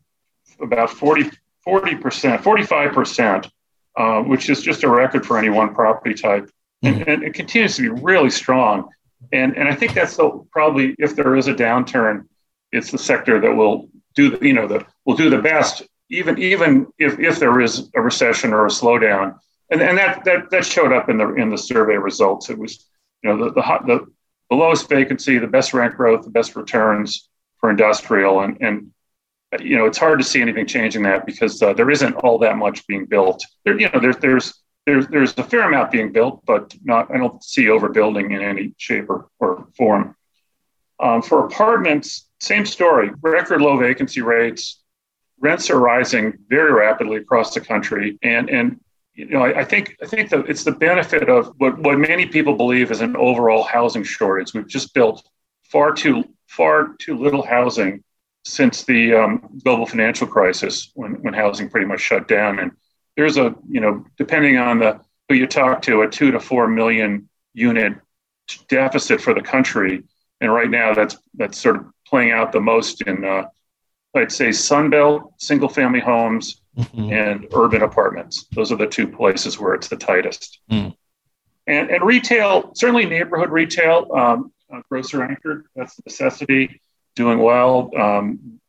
about 0.61 0.91
40, 0.91 1.31
40%, 1.67 2.41
45%, 2.41 3.51
uh, 3.97 4.21
which 4.21 4.49
is 4.49 4.61
just 4.61 4.83
a 4.83 4.89
record 4.89 5.25
for 5.25 5.37
any 5.37 5.49
one 5.49 5.73
property 5.73 6.13
type. 6.13 6.49
Mm-hmm. 6.83 6.99
And, 7.01 7.07
and, 7.07 7.23
it 7.23 7.33
continues 7.33 7.75
to 7.77 7.81
be 7.81 7.89
really 7.89 8.29
strong. 8.29 8.89
And, 9.31 9.57
and 9.57 9.67
I 9.67 9.75
think 9.75 9.93
that's 9.93 10.17
the, 10.17 10.45
probably, 10.51 10.95
if 10.97 11.15
there 11.15 11.35
is 11.35 11.47
a 11.47 11.53
downturn, 11.53 12.25
it's 12.71 12.91
the 12.91 12.97
sector 12.97 13.39
that 13.39 13.55
will 13.55 13.89
do 14.15 14.37
the, 14.37 14.45
you 14.45 14.53
know, 14.53 14.67
the, 14.67 14.85
will 15.05 15.15
do 15.15 15.29
the 15.29 15.41
best, 15.41 15.83
even, 16.11 16.37
even 16.37 16.87
if, 16.99 17.19
if 17.19 17.39
there 17.39 17.59
is 17.59 17.89
a 17.95 18.01
recession 18.01 18.53
or 18.53 18.65
a 18.65 18.69
slowdown. 18.69 19.39
And, 19.71 19.81
and 19.81 19.97
that, 19.97 20.23
that, 20.25 20.49
that 20.51 20.65
showed 20.65 20.93
up 20.93 21.09
in 21.09 21.17
the, 21.17 21.33
in 21.35 21.49
the 21.49 21.57
survey 21.57 21.95
results. 21.95 22.49
It 22.49 22.57
was, 22.57 22.85
you 23.23 23.29
know, 23.29 23.45
the, 23.45 23.53
the, 23.53 23.61
the 23.87 24.07
the 24.51 24.57
lowest 24.57 24.89
vacancy, 24.89 25.37
the 25.37 25.47
best 25.47 25.73
rent 25.73 25.95
growth, 25.95 26.25
the 26.25 26.29
best 26.29 26.57
returns 26.57 27.29
for 27.59 27.69
industrial. 27.69 28.41
And, 28.41 28.57
and 28.59 28.91
you 29.61 29.77
know, 29.77 29.85
it's 29.85 29.97
hard 29.97 30.19
to 30.19 30.25
see 30.25 30.41
anything 30.41 30.67
changing 30.67 31.03
that 31.03 31.25
because 31.25 31.61
uh, 31.61 31.71
there 31.73 31.89
isn't 31.89 32.15
all 32.15 32.37
that 32.39 32.57
much 32.57 32.85
being 32.85 33.05
built. 33.05 33.45
There, 33.63 33.79
you 33.79 33.89
know, 33.89 33.99
there's 34.01 34.17
there's 34.17 34.53
there's 34.85 35.07
there's 35.07 35.37
a 35.37 35.43
fair 35.43 35.61
amount 35.61 35.91
being 35.91 36.11
built, 36.11 36.45
but 36.45 36.75
not 36.83 37.09
I 37.13 37.17
don't 37.17 37.41
see 37.41 37.65
overbuilding 37.67 38.35
in 38.35 38.41
any 38.41 38.73
shape 38.77 39.09
or, 39.09 39.27
or 39.39 39.67
form. 39.77 40.15
Um, 40.99 41.21
for 41.21 41.45
apartments, 41.45 42.27
same 42.41 42.65
story. 42.65 43.11
Record 43.21 43.61
low 43.61 43.77
vacancy 43.77 44.21
rates. 44.21 44.80
Rents 45.41 45.69
are 45.69 45.79
rising 45.79 46.37
very 46.47 46.71
rapidly 46.71 47.17
across 47.17 47.53
the 47.53 47.61
country, 47.61 48.17
and 48.21 48.49
and 48.49 48.79
you 49.15 49.25
know, 49.25 49.43
I, 49.43 49.61
I, 49.61 49.65
think 49.65 49.97
I 50.01 50.05
think 50.05 50.29
that 50.29 50.47
it's 50.47 50.63
the 50.63 50.71
benefit 50.71 51.29
of 51.29 51.53
what, 51.57 51.77
what 51.79 51.97
many 51.97 52.25
people 52.25 52.55
believe 52.55 52.91
is 52.91 53.01
an 53.01 53.15
overall 53.17 53.63
housing 53.63 54.03
shortage. 54.03 54.53
We've 54.53 54.67
just 54.67 54.93
built 54.93 55.27
far 55.63 55.93
too 55.93 56.23
far 56.47 56.95
too 56.99 57.17
little 57.17 57.45
housing 57.45 58.03
since 58.45 58.83
the 58.83 59.13
um, 59.15 59.59
global 59.63 59.85
financial 59.85 60.27
crisis, 60.27 60.91
when 60.93 61.21
when 61.23 61.33
housing 61.33 61.69
pretty 61.69 61.87
much 61.87 62.01
shut 62.01 62.27
down, 62.27 62.59
and 62.59 62.71
there's 63.17 63.37
a 63.37 63.55
you 63.67 63.81
know 63.81 64.05
depending 64.17 64.57
on 64.57 64.79
the 64.79 64.99
who 65.27 65.35
you 65.35 65.47
talk 65.47 65.81
to, 65.83 66.01
a 66.01 66.09
two 66.09 66.31
to 66.31 66.39
four 66.39 66.67
million 66.67 67.29
unit 67.53 67.93
deficit 68.69 69.21
for 69.21 69.33
the 69.33 69.41
country, 69.41 70.03
and 70.39 70.53
right 70.53 70.69
now 70.69 70.93
that's 70.93 71.17
that's 71.33 71.57
sort 71.57 71.77
of 71.77 71.85
playing 72.05 72.31
out 72.31 72.51
the 72.51 72.61
most 72.61 73.01
in 73.01 73.23
uh, 73.25 73.45
I'd 74.15 74.31
say 74.31 74.49
Sunbelt 74.49 75.33
single 75.37 75.69
family 75.69 75.99
homes 75.99 76.61
mm-hmm. 76.77 77.11
and 77.11 77.47
urban 77.53 77.81
apartments. 77.81 78.45
Those 78.51 78.71
are 78.71 78.77
the 78.77 78.87
two 78.87 79.07
places 79.07 79.59
where 79.59 79.73
it's 79.73 79.87
the 79.87 79.95
tightest. 79.95 80.59
Mm. 80.69 80.95
And, 81.67 81.89
and 81.89 82.03
retail, 82.03 82.71
certainly 82.75 83.05
neighborhood 83.05 83.49
retail, 83.49 84.07
um, 84.15 84.51
uh, 84.73 84.81
grocer 84.89 85.23
anchored, 85.23 85.65
that's 85.75 85.97
a 85.99 86.01
necessity, 86.05 86.81
doing 87.15 87.39
well. 87.39 87.91
Um, 87.97 88.59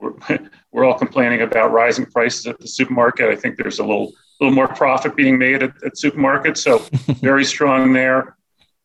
we're, 0.00 0.14
we're 0.72 0.84
all 0.84 0.98
complaining 0.98 1.42
about 1.42 1.72
rising 1.72 2.06
prices 2.06 2.46
at 2.46 2.58
the 2.60 2.68
supermarket. 2.68 3.30
I 3.30 3.36
think 3.36 3.56
there's 3.56 3.78
a 3.78 3.84
little 3.84 4.12
little 4.40 4.54
more 4.54 4.68
profit 4.68 5.16
being 5.16 5.36
made 5.36 5.64
at, 5.64 5.72
at 5.84 5.94
supermarkets, 5.94 6.58
so 6.58 6.78
very 7.20 7.44
strong 7.44 7.92
there. 7.92 8.36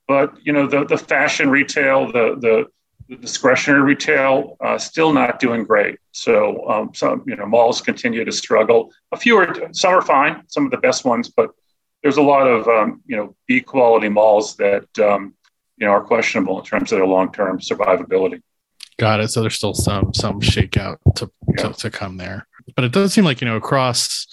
But 0.08 0.36
you 0.44 0.54
know 0.54 0.68
the 0.68 0.86
the 0.86 0.98
fashion 0.98 1.50
retail, 1.50 2.08
the 2.08 2.36
the, 2.40 2.66
the 3.15 3.22
discretionary 3.22 3.82
retail, 3.82 4.58
uh, 4.60 4.77
still 4.77 5.13
not 5.13 5.39
doing 5.39 5.63
great. 5.63 6.00
So 6.12 6.67
um, 6.70 6.93
some 6.93 7.24
you 7.27 7.36
know 7.36 7.46
malls 7.46 7.82
continue 7.82 8.25
to 8.25 8.32
struggle. 8.32 8.91
A 9.12 9.17
few 9.17 9.38
are 9.38 9.55
some 9.74 9.93
are 9.93 10.01
fine, 10.01 10.43
some 10.48 10.65
of 10.65 10.72
the 10.72 10.77
best 10.77 11.05
ones, 11.05 11.29
but 11.29 11.51
there's 12.01 12.17
a 12.17 12.22
lot 12.22 12.48
of 12.48 12.67
um, 12.67 13.01
you 13.05 13.15
know 13.15 13.36
B 13.48 13.62
quality 13.62 14.10
malls 14.10 14.55
that 14.58 14.88
um, 15.00 15.34
you 15.77 15.86
know 15.86 15.93
are 15.93 16.03
questionable 16.03 16.60
in 16.60 16.65
terms 16.65 16.91
of 16.91 16.98
their 16.98 17.08
long 17.08 17.32
term 17.32 17.60
survivability. 17.60 18.41
Got 18.98 19.22
it. 19.22 19.29
So 19.29 19.41
there's 19.41 19.55
still 19.55 19.74
some 19.74 20.13
some 20.13 20.39
shakeout 20.41 20.98
to, 21.15 21.32
yeah. 21.55 21.67
to 21.67 21.74
to 21.74 21.89
come 21.89 22.17
there, 22.17 22.48
but 22.75 22.86
it 22.86 22.91
does 22.91 23.13
seem 23.13 23.25
like 23.25 23.41
you 23.41 23.48
know 23.48 23.58
across 23.58 24.27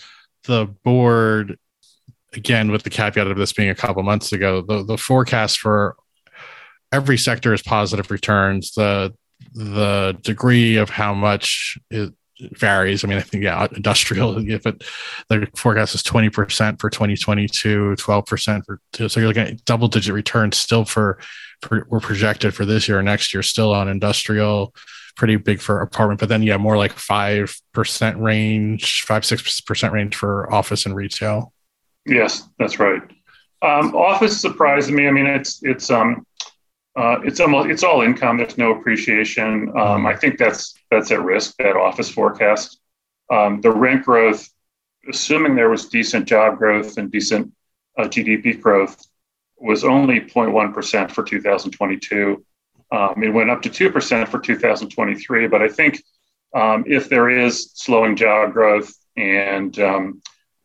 the 0.44 0.66
board 0.84 1.58
again 2.32 2.70
with 2.70 2.84
the 2.84 2.90
caveat 2.90 3.26
of 3.26 3.36
this 3.36 3.52
being 3.52 3.68
a 3.68 3.74
couple 3.74 4.02
months 4.02 4.32
ago 4.32 4.62
the, 4.62 4.84
the 4.84 4.96
forecast 4.96 5.58
for 5.58 5.96
every 6.92 7.18
sector 7.18 7.52
is 7.54 7.62
positive 7.62 8.10
returns 8.10 8.72
the 8.72 9.12
the 9.54 10.16
degree 10.22 10.76
of 10.76 10.90
how 10.90 11.14
much 11.14 11.78
it 11.90 12.12
varies 12.52 13.04
i 13.04 13.08
mean 13.08 13.18
i 13.18 13.20
think 13.20 13.44
yeah 13.44 13.66
industrial 13.74 14.38
if 14.48 14.66
it 14.66 14.82
the 15.28 15.46
forecast 15.56 15.94
is 15.94 16.02
20% 16.02 16.80
for 16.80 16.88
2022 16.88 17.94
12% 17.98 18.62
for 18.64 19.08
so 19.08 19.20
you're 19.20 19.28
looking 19.28 19.46
at 19.46 19.64
double 19.64 19.88
digit 19.88 20.14
returns 20.14 20.56
still 20.56 20.84
for, 20.84 21.18
for 21.60 21.86
we're 21.90 22.00
projected 22.00 22.54
for 22.54 22.64
this 22.64 22.88
year 22.88 22.98
or 22.98 23.02
next 23.02 23.34
year 23.34 23.42
still 23.42 23.74
on 23.74 23.88
industrial 23.88 24.74
pretty 25.20 25.36
big 25.36 25.60
for 25.60 25.82
apartment, 25.82 26.18
but 26.18 26.30
then 26.30 26.42
yeah, 26.42 26.56
more 26.56 26.78
like 26.78 26.92
five 26.92 27.54
percent 27.74 28.18
range, 28.18 29.02
five 29.02 29.24
six 29.24 29.60
percent 29.60 29.92
range 29.92 30.16
for 30.16 30.50
office 30.52 30.86
and 30.86 30.96
retail. 30.96 31.52
Yes, 32.06 32.48
that's 32.58 32.78
right. 32.78 33.02
Um, 33.60 33.94
office 33.94 34.40
surprised 34.40 34.90
me. 34.90 35.06
I 35.06 35.10
mean, 35.10 35.26
it's 35.26 35.60
it's 35.62 35.90
um 35.90 36.26
uh, 36.96 37.20
it's 37.24 37.40
almost 37.40 37.68
it's 37.70 37.84
all 37.84 38.02
income. 38.02 38.36
There's 38.38 38.58
no 38.58 38.72
appreciation. 38.72 39.72
Um. 39.76 40.06
I 40.06 40.16
think 40.16 40.38
that's 40.38 40.74
that's 40.90 41.10
at 41.10 41.22
risk. 41.22 41.56
That 41.58 41.76
office 41.76 42.10
forecast. 42.10 42.80
Um, 43.30 43.60
the 43.60 43.70
rent 43.70 44.04
growth, 44.04 44.48
assuming 45.08 45.54
there 45.54 45.70
was 45.70 45.88
decent 45.88 46.26
job 46.26 46.58
growth 46.58 46.98
and 46.98 47.10
decent 47.10 47.52
uh, 47.96 48.04
GDP 48.04 48.60
growth, 48.60 49.00
was 49.56 49.84
only 49.84 50.20
0.1 50.20 50.74
percent 50.74 51.12
for 51.12 51.22
2022. 51.22 52.44
Um, 52.92 53.22
it 53.22 53.28
went 53.28 53.50
up 53.50 53.62
to 53.62 53.70
2% 53.70 54.28
for 54.28 54.40
2023. 54.40 55.46
But 55.48 55.62
I 55.62 55.68
think 55.68 56.02
um, 56.54 56.84
if 56.86 57.08
there 57.08 57.30
is 57.30 57.70
slowing 57.74 58.16
job 58.16 58.52
growth 58.52 58.92
and, 59.16 59.78
um, 59.78 60.22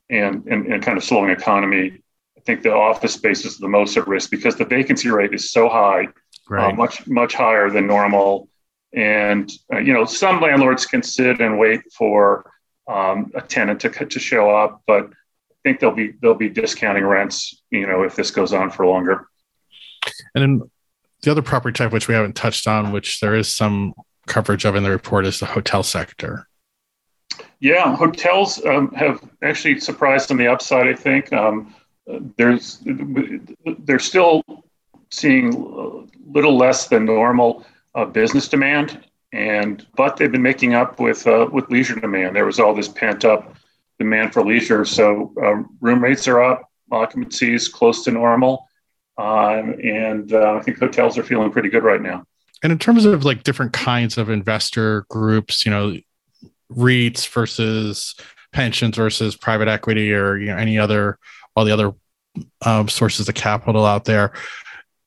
and, 0.09 0.45
and, 0.47 0.65
and, 0.67 0.83
kind 0.83 0.97
of 0.97 1.03
slowing 1.03 1.29
economy, 1.29 2.01
think 2.45 2.61
the 2.61 2.73
office 2.73 3.13
space 3.13 3.45
is 3.45 3.57
the 3.57 3.67
most 3.67 3.97
at 3.97 4.07
risk 4.07 4.29
because 4.29 4.55
the 4.55 4.65
vacancy 4.65 5.09
rate 5.09 5.33
is 5.33 5.51
so 5.51 5.67
high, 5.67 6.05
uh, 6.05 6.11
right. 6.49 6.73
uh, 6.73 6.75
much, 6.75 7.07
much 7.07 7.33
higher 7.33 7.69
than 7.69 7.87
normal. 7.87 8.49
And, 8.93 9.51
uh, 9.73 9.79
you 9.79 9.93
know, 9.93 10.05
some 10.05 10.39
landlords 10.39 10.85
can 10.85 11.03
sit 11.03 11.41
and 11.41 11.59
wait 11.59 11.81
for 11.93 12.49
um, 12.87 13.31
a 13.35 13.41
tenant 13.41 13.81
to, 13.81 13.89
to 13.89 14.19
show 14.19 14.49
up, 14.49 14.81
but 14.85 15.05
I 15.05 15.55
think 15.63 15.79
they'll 15.79 15.91
be, 15.91 16.13
they'll 16.21 16.35
be 16.35 16.49
discounting 16.49 17.03
rents, 17.03 17.63
you 17.71 17.87
know, 17.87 18.03
if 18.03 18.15
this 18.15 18.31
goes 18.31 18.53
on 18.53 18.69
for 18.69 18.85
longer. 18.85 19.27
And 20.35 20.41
then 20.41 20.71
the 21.23 21.31
other 21.31 21.41
property 21.41 21.75
type, 21.75 21.91
which 21.91 22.07
we 22.07 22.13
haven't 22.13 22.35
touched 22.35 22.67
on, 22.67 22.91
which 22.91 23.19
there 23.19 23.35
is 23.35 23.53
some 23.53 23.93
coverage 24.27 24.65
of 24.65 24.75
in 24.75 24.83
the 24.83 24.91
report, 24.91 25.25
is 25.25 25.39
the 25.39 25.47
hotel 25.47 25.81
sector. 25.81 26.47
Yeah, 27.59 27.95
hotels 27.95 28.63
um, 28.65 28.93
have 28.93 29.27
actually 29.41 29.79
surprised 29.79 30.29
on 30.29 30.37
the 30.37 30.47
upside. 30.47 30.87
I 30.87 30.93
think 30.93 31.33
um, 31.33 31.73
there's 32.37 32.83
they're 33.79 33.99
still 33.99 34.43
seeing 35.11 36.07
little 36.27 36.57
less 36.57 36.87
than 36.87 37.05
normal 37.05 37.65
uh, 37.95 38.05
business 38.05 38.47
demand, 38.47 39.03
and 39.31 39.85
but 39.95 40.17
they've 40.17 40.31
been 40.31 40.41
making 40.41 40.73
up 40.73 40.99
with 40.99 41.25
uh, 41.27 41.47
with 41.51 41.69
leisure 41.69 41.99
demand. 41.99 42.35
There 42.35 42.45
was 42.45 42.59
all 42.59 42.73
this 42.73 42.87
pent 42.87 43.25
up 43.25 43.55
demand 43.99 44.33
for 44.33 44.43
leisure, 44.43 44.85
so 44.85 45.33
uh, 45.41 45.63
room 45.81 46.03
rates 46.03 46.27
are 46.27 46.43
up, 46.43 46.69
occupancy 46.91 47.53
is 47.53 47.67
close 47.67 48.03
to 48.03 48.11
normal. 48.11 48.67
Um, 49.17 49.75
and 49.81 50.33
uh, 50.33 50.57
I 50.59 50.61
think 50.61 50.77
hotels 50.77 51.17
are 51.17 51.23
feeling 51.23 51.49
pretty 51.49 51.69
good 51.69 51.83
right 51.83 52.01
now. 52.01 52.25
And 52.63 52.71
in 52.73 52.79
terms 52.79 53.05
of 53.05 53.23
like 53.23 53.43
different 53.43 53.71
kinds 53.71 54.17
of 54.17 54.29
investor 54.29 55.05
groups, 55.09 55.65
you 55.65 55.71
know, 55.71 55.95
REITs 56.71 57.27
versus 57.29 58.15
pensions 58.51 58.95
versus 58.95 59.35
private 59.35 59.67
equity 59.67 60.13
or 60.13 60.37
you 60.37 60.47
know 60.47 60.57
any 60.57 60.79
other 60.79 61.19
all 61.55 61.65
the 61.65 61.71
other 61.71 61.93
um, 62.65 62.87
sources 62.87 63.29
of 63.29 63.35
capital 63.35 63.85
out 63.85 64.05
there, 64.05 64.33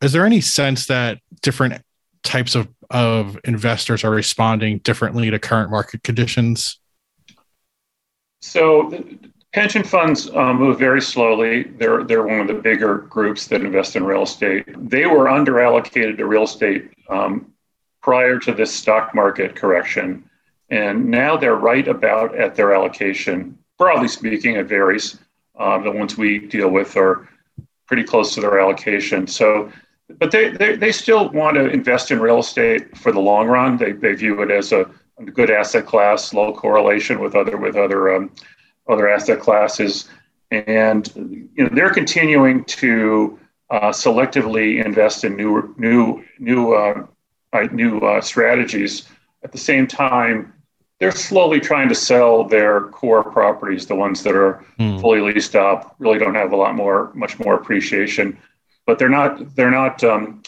is 0.00 0.12
there 0.12 0.24
any 0.24 0.40
sense 0.40 0.86
that 0.86 1.18
different 1.42 1.82
types 2.22 2.54
of 2.54 2.68
of 2.90 3.38
investors 3.44 4.02
are 4.02 4.10
responding 4.10 4.78
differently 4.78 5.30
to 5.30 5.38
current 5.38 5.70
market 5.70 6.02
conditions? 6.02 6.80
So 8.40 9.04
Pension 9.52 9.82
funds 9.82 10.30
um, 10.34 10.58
move 10.58 10.78
very 10.78 11.00
slowly. 11.00 11.64
They're, 11.64 12.04
they're 12.04 12.26
one 12.26 12.40
of 12.40 12.48
the 12.48 12.54
bigger 12.54 12.98
groups 12.98 13.46
that 13.46 13.62
invest 13.62 13.96
in 13.96 14.04
real 14.04 14.22
estate. 14.22 14.66
They 14.76 15.06
were 15.06 15.24
underallocated 15.24 16.18
to 16.18 16.26
real 16.26 16.44
estate 16.44 16.90
um, 17.08 17.52
prior 18.02 18.38
to 18.40 18.52
this 18.52 18.74
stock 18.74 19.14
market 19.14 19.56
correction. 19.56 20.28
And 20.70 21.06
now 21.06 21.38
they're 21.38 21.56
right 21.56 21.88
about 21.88 22.36
at 22.36 22.56
their 22.56 22.74
allocation. 22.74 23.58
Broadly 23.78 24.08
speaking, 24.08 24.56
it 24.56 24.66
varies. 24.66 25.18
Um, 25.58 25.84
the 25.84 25.90
ones 25.90 26.16
we 26.16 26.38
deal 26.38 26.70
with 26.70 26.96
are 26.96 27.28
pretty 27.86 28.04
close 28.04 28.34
to 28.34 28.40
their 28.40 28.60
allocation. 28.60 29.26
So, 29.26 29.72
but 30.18 30.30
they, 30.30 30.50
they, 30.50 30.76
they 30.76 30.92
still 30.92 31.30
want 31.30 31.56
to 31.56 31.68
invest 31.68 32.10
in 32.10 32.20
real 32.20 32.38
estate 32.38 32.96
for 32.96 33.12
the 33.12 33.20
long 33.20 33.48
run. 33.48 33.76
They, 33.76 33.92
they 33.92 34.14
view 34.14 34.40
it 34.42 34.50
as 34.50 34.72
a, 34.72 34.88
a 35.18 35.24
good 35.24 35.50
asset 35.50 35.86
class, 35.86 36.32
low 36.32 36.52
correlation 36.54 37.20
with 37.20 37.34
other 37.34 37.56
with 37.56 37.76
other 37.76 38.14
um, 38.14 38.30
other 38.88 39.08
asset 39.08 39.40
classes, 39.40 40.08
and 40.50 41.10
you 41.54 41.64
know 41.64 41.70
they're 41.72 41.90
continuing 41.92 42.64
to 42.64 43.38
uh, 43.70 43.90
selectively 43.90 44.84
invest 44.84 45.24
in 45.24 45.36
new 45.36 45.74
new 45.76 46.24
new 46.38 46.74
uh, 46.74 47.04
new 47.72 47.98
uh, 47.98 48.20
strategies. 48.20 49.08
At 49.44 49.52
the 49.52 49.58
same 49.58 49.86
time, 49.86 50.52
they're 51.00 51.12
slowly 51.12 51.60
trying 51.60 51.88
to 51.88 51.94
sell 51.94 52.44
their 52.44 52.82
core 52.88 53.22
properties, 53.22 53.86
the 53.86 53.94
ones 53.94 54.22
that 54.24 54.34
are 54.34 54.64
mm. 54.78 55.00
fully 55.00 55.20
leased 55.20 55.54
up, 55.54 55.94
really 55.98 56.18
don't 56.18 56.34
have 56.34 56.52
a 56.52 56.56
lot 56.56 56.74
more, 56.74 57.12
much 57.14 57.38
more 57.38 57.54
appreciation. 57.54 58.36
But 58.86 58.98
they're 58.98 59.08
not 59.08 59.54
they're 59.54 59.70
not 59.70 60.02
um, 60.02 60.42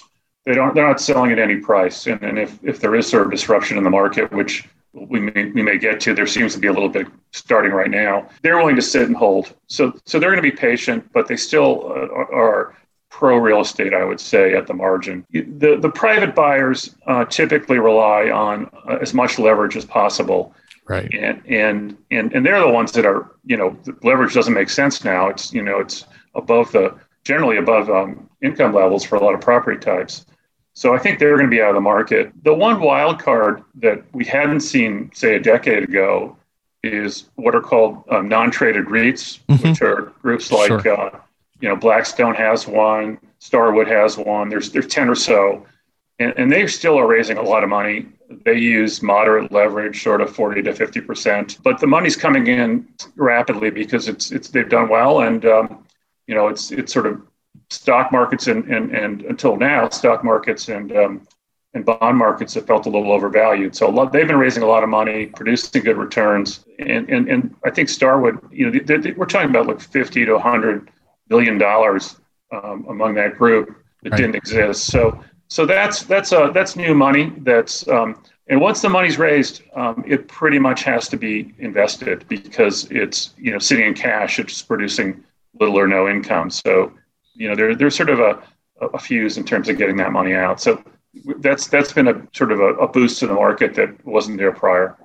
they 0.45 0.55
don't 0.55 0.75
they're 0.75 0.87
not 0.87 1.01
selling 1.01 1.31
at 1.31 1.39
any 1.39 1.57
price. 1.57 2.07
And, 2.07 2.23
and 2.23 2.39
if 2.39 2.59
if 2.65 2.81
there 2.81 2.95
is 2.97 3.07
sort 3.07 3.25
of 3.25 3.31
disruption 3.31 3.79
in 3.79 3.85
the 3.85 3.91
market, 3.91 4.33
which 4.33 4.67
we 4.93 5.21
may, 5.21 5.47
we 5.47 5.63
may 5.63 5.79
get 5.79 6.01
to. 6.01 6.15
There 6.15 6.27
seems 6.27 6.55
to 6.55 6.59
be 6.59 6.67
a 6.67 6.73
little 6.73 6.89
bit 6.89 7.07
starting 7.33 7.73
right 7.73 7.91
now. 7.91 8.29
They're 8.43 8.57
willing 8.57 8.77
to 8.77 8.83
sit 8.83 9.03
and 9.03 9.17
hold. 9.17 9.55
So, 9.69 9.97
so 10.05 10.19
they're 10.19 10.31
going 10.31 10.43
to 10.43 10.51
be 10.51 10.57
patient, 10.57 11.09
but 11.13 11.29
they 11.29 11.37
still 11.37 11.93
uh, 11.93 12.35
are 12.35 12.75
pro 13.11 13.37
real 13.37 13.61
estate, 13.61 13.93
I 13.93 14.05
would 14.05 14.21
say, 14.21 14.55
at 14.55 14.67
the 14.67 14.75
margin. 14.75 15.27
The, 15.33 15.77
the 15.81 15.91
private 15.91 16.35
buyers 16.35 16.95
uh, 17.07 17.25
typically 17.27 17.79
rely 17.79 18.31
on 18.31 18.71
uh, 18.89 18.99
as 19.01 19.13
much 19.13 19.39
leverage 19.39 19.77
as 19.77 19.85
possible. 19.85 20.55
Right. 20.89 21.13
And, 21.13 21.43
and, 21.47 21.97
and, 22.11 22.33
and 22.33 22.47
they're 22.47 22.61
the 22.61 22.71
ones 22.71 22.93
that 22.93 23.05
are, 23.05 23.31
you 23.45 23.57
know, 23.57 23.77
leverage 24.03 24.35
doesn't 24.35 24.55
make 24.55 24.71
sense 24.71 25.05
now. 25.05 25.29
It's, 25.29 25.53
you 25.53 25.63
know, 25.63 25.79
it's 25.81 26.07
above 26.35 26.73
the, 26.73 26.97
generally 27.25 27.59
above 27.59 27.91
um, 27.91 28.29
income 28.43 28.73
levels 28.73 29.05
for 29.05 29.17
a 29.17 29.23
lot 29.23 29.35
of 29.35 29.41
property 29.41 29.79
types. 29.79 30.27
So 30.73 30.95
I 30.95 30.99
think 30.99 31.19
they're 31.19 31.37
going 31.37 31.51
to 31.51 31.55
be 31.55 31.61
out 31.61 31.71
of 31.71 31.75
the 31.75 31.81
market. 31.81 32.33
The 32.43 32.55
one 32.55 32.81
wild 32.81 33.19
card 33.19 33.63
that 33.77 34.03
we 34.13 34.25
hadn't 34.25 34.61
seen, 34.61 35.11
say, 35.15 35.35
a 35.35 35.41
decade 35.41 35.83
ago, 35.83 36.37
is 36.83 37.29
what 37.35 37.55
are 37.55 37.61
called 37.61 38.05
um, 38.11 38.29
non-traded 38.29 38.87
REITs, 38.87 39.41
mm-hmm. 39.49 39.69
which 39.69 39.83
are 39.83 40.13
groups 40.23 40.51
like, 40.51 40.69
sure. 40.69 40.89
uh, 40.89 41.21
you 41.61 41.69
know, 41.69 41.77
Blackstone 41.77 42.35
has 42.35 42.67
one, 42.67 43.19
Starwood 43.39 43.89
has 43.89 44.17
one. 44.17 44.49
There's 44.49 44.71
there's 44.71 44.87
ten 44.87 45.09
or 45.09 45.15
so, 45.15 45.67
and, 46.19 46.33
and 46.37 46.53
they 46.53 46.67
still 46.67 46.99
are 46.99 47.07
raising 47.07 47.37
a 47.37 47.43
lot 47.43 47.63
of 47.63 47.71
money. 47.71 48.07
They 48.45 48.59
use 48.59 49.03
moderate 49.03 49.51
leverage, 49.51 50.03
sort 50.03 50.21
of 50.21 50.35
40 50.35 50.63
to 50.63 50.75
50 50.75 51.01
percent. 51.01 51.59
But 51.63 51.81
the 51.81 51.87
money's 51.87 52.17
coming 52.17 52.47
in 52.47 52.89
rapidly 53.17 53.71
because 53.71 54.09
it's 54.09 54.31
it's 54.31 54.49
they've 54.49 54.69
done 54.69 54.89
well, 54.89 55.21
and 55.21 55.45
um, 55.45 55.85
you 56.27 56.35
know 56.35 56.49
it's 56.49 56.71
it's 56.71 56.93
sort 56.93 57.07
of 57.07 57.21
stock 57.71 58.13
markets 58.13 58.47
and 58.47 58.65
and, 58.67 58.95
and 58.95 59.23
until 59.23 59.57
now 59.57 59.89
stock 59.89 60.25
markets 60.25 60.69
and 60.69 60.97
um, 60.97 61.27
and 61.75 61.85
bond 61.85 62.19
markets 62.19 62.55
have 62.55 62.67
felt 62.67 62.87
a 62.87 62.91
little 62.91 63.13
overvalued. 63.13 63.77
So 63.77 63.89
lot, 63.89 64.13
they've 64.13 64.27
been 64.27 64.39
raising 64.39 64.63
a 64.63 64.67
lot 64.67 64.83
of 64.83 64.89
money, 64.89 65.27
producing 65.27 65.83
good 65.83 65.97
returns, 65.97 66.65
and 66.79 67.09
and, 67.09 67.29
and 67.29 67.55
I 67.65 67.71
think 67.71 67.89
Starwood, 67.89 68.39
you 68.51 68.71
know, 68.71 68.79
they, 68.79 68.97
they, 68.97 69.13
we're 69.13 69.27
talking 69.27 69.51
about 69.51 69.67
like 69.67 69.81
50 69.81 70.25
to 70.27 70.33
100 70.33 70.91
billion 71.31 71.57
dollars 71.57 72.17
um, 72.53 72.85
among 72.91 73.15
that 73.15 73.39
group 73.39 73.75
that 74.03 74.11
right. 74.11 74.19
didn't 74.19 74.35
exist. 74.35 74.87
So 74.87 75.19
so 75.49 75.65
that's 75.65 76.03
that's 76.03 76.33
uh, 76.33 76.51
that's 76.51 76.77
new 76.77 76.95
money. 76.95 77.33
That's 77.39 77.89
um, 77.89 78.23
and 78.49 78.61
once 78.61 78.83
the 78.83 78.89
money's 78.89 79.19
raised, 79.19 79.63
um, 79.75 80.05
it 80.07 80.29
pretty 80.29 80.59
much 80.59 80.83
has 80.83 81.09
to 81.09 81.17
be 81.17 81.55
invested 81.59 82.27
because 82.29 82.85
it's 82.91 83.35
you 83.39 83.53
know 83.53 83.59
sitting 83.59 83.87
in 83.87 83.95
cash. 83.95 84.39
It's 84.39 84.61
producing 84.61 85.25
little 85.59 85.79
or 85.79 85.87
no 85.87 86.09
income. 86.09 86.51
So 86.51 86.93
you 87.35 87.49
know 87.49 87.57
there, 87.57 87.75
there's 87.75 87.97
sort 87.97 88.11
of 88.11 88.21
a, 88.21 88.43
a 88.81 88.99
fuse 88.99 89.39
in 89.39 89.45
terms 89.45 89.69
of 89.69 89.79
getting 89.79 89.97
that 89.97 90.13
money 90.13 90.35
out. 90.35 90.61
So 90.61 90.83
that's 91.39 91.67
that's 91.67 91.93
been 91.93 92.09
a 92.09 92.27
sort 92.33 92.53
of 92.53 92.61
a, 92.61 92.75
a 92.75 92.89
boost 92.89 93.19
to 93.21 93.27
the 93.27 93.35
market 93.35 93.75
that 93.75 94.05
wasn't 94.05 94.39
there 94.39 94.53
prior. 94.53 94.97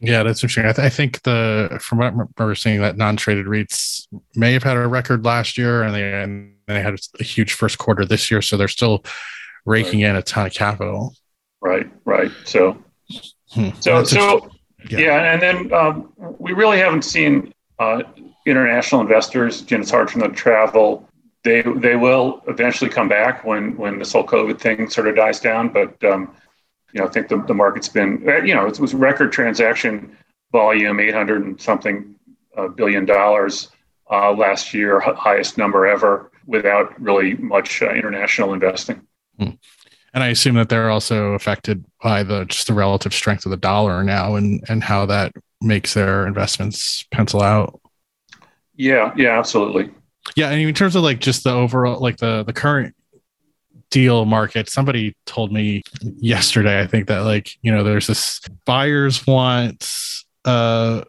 Yeah, 0.00 0.22
that's 0.22 0.42
interesting. 0.42 0.64
I, 0.64 0.72
th- 0.72 0.86
I, 0.86 0.88
think 0.88 1.22
the 1.22 1.78
from 1.80 1.98
what 1.98 2.06
I 2.06 2.08
remember 2.10 2.54
seeing 2.54 2.80
that 2.80 2.96
non-traded 2.96 3.44
REITs 3.44 4.06
may 4.34 4.54
have 4.54 4.62
had 4.62 4.78
a 4.78 4.86
record 4.86 5.26
last 5.26 5.58
year, 5.58 5.82
and 5.82 5.94
they 5.94 6.22
and 6.22 6.54
they 6.66 6.80
had 6.80 6.98
a 7.18 7.22
huge 7.22 7.52
first 7.52 7.76
quarter 7.76 8.06
this 8.06 8.30
year, 8.30 8.40
so 8.40 8.56
they're 8.56 8.68
still 8.68 9.04
raking 9.66 10.02
right. 10.02 10.10
in 10.10 10.16
a 10.16 10.22
ton 10.22 10.46
of 10.46 10.54
capital. 10.54 11.14
Right, 11.60 11.90
right. 12.06 12.32
So, 12.46 12.82
hmm. 13.50 13.68
so 13.80 14.02
so 14.04 14.50
yeah. 14.88 14.98
yeah. 14.98 15.32
and 15.34 15.42
then 15.42 15.72
um, 15.74 16.12
we 16.38 16.54
really 16.54 16.78
haven't 16.78 17.02
seen 17.02 17.52
uh, 17.78 18.02
international 18.46 19.02
investors. 19.02 19.70
Know, 19.70 19.80
it's 19.80 19.90
hard 19.90 20.10
for 20.10 20.18
them 20.18 20.30
to 20.30 20.36
travel. 20.36 21.06
They 21.44 21.60
they 21.60 21.96
will 21.96 22.42
eventually 22.48 22.88
come 22.88 23.08
back 23.08 23.44
when 23.44 23.76
when 23.76 23.98
this 23.98 24.12
whole 24.14 24.26
COVID 24.26 24.58
thing 24.58 24.88
sort 24.88 25.08
of 25.08 25.16
dies 25.16 25.40
down, 25.40 25.68
but. 25.68 26.02
Um, 26.04 26.34
you 26.92 27.00
know, 27.00 27.06
I 27.06 27.10
think 27.10 27.28
the, 27.28 27.42
the 27.42 27.54
market's 27.54 27.88
been, 27.88 28.24
uh, 28.28 28.38
you 28.38 28.54
know, 28.54 28.66
it 28.66 28.78
was 28.78 28.94
record 28.94 29.32
transaction 29.32 30.16
volume, 30.52 31.00
800 31.00 31.44
and 31.44 31.60
something 31.60 32.14
uh, 32.56 32.68
billion 32.68 33.04
dollars 33.04 33.68
uh, 34.10 34.32
last 34.32 34.74
year, 34.74 35.00
highest 35.00 35.56
number 35.56 35.86
ever 35.86 36.30
without 36.46 37.00
really 37.00 37.34
much 37.34 37.82
uh, 37.82 37.90
international 37.90 38.52
investing. 38.52 39.00
Hmm. 39.38 39.50
And 40.12 40.24
I 40.24 40.28
assume 40.28 40.56
that 40.56 40.68
they're 40.68 40.90
also 40.90 41.32
affected 41.34 41.84
by 42.02 42.24
the 42.24 42.44
just 42.46 42.66
the 42.66 42.74
relative 42.74 43.14
strength 43.14 43.46
of 43.46 43.50
the 43.50 43.56
dollar 43.56 44.02
now 44.02 44.34
and 44.34 44.62
and 44.68 44.82
how 44.82 45.06
that 45.06 45.32
makes 45.60 45.94
their 45.94 46.26
investments 46.26 47.04
pencil 47.12 47.42
out. 47.42 47.80
Yeah, 48.74 49.12
yeah, 49.16 49.38
absolutely. 49.38 49.90
Yeah, 50.34 50.50
and 50.50 50.60
in 50.60 50.74
terms 50.74 50.96
of 50.96 51.04
like 51.04 51.20
just 51.20 51.44
the 51.44 51.52
overall 51.52 52.00
like 52.00 52.16
the 52.16 52.42
the 52.42 52.52
current 52.52 52.94
deal 53.90 54.24
market. 54.24 54.68
Somebody 54.68 55.14
told 55.26 55.52
me 55.52 55.82
yesterday, 56.02 56.80
I 56.80 56.86
think 56.86 57.08
that 57.08 57.20
like, 57.20 57.56
you 57.62 57.72
know, 57.72 57.82
there's 57.82 58.06
this 58.06 58.40
buyers 58.64 59.26
want 59.26 59.88
uh 60.44 61.02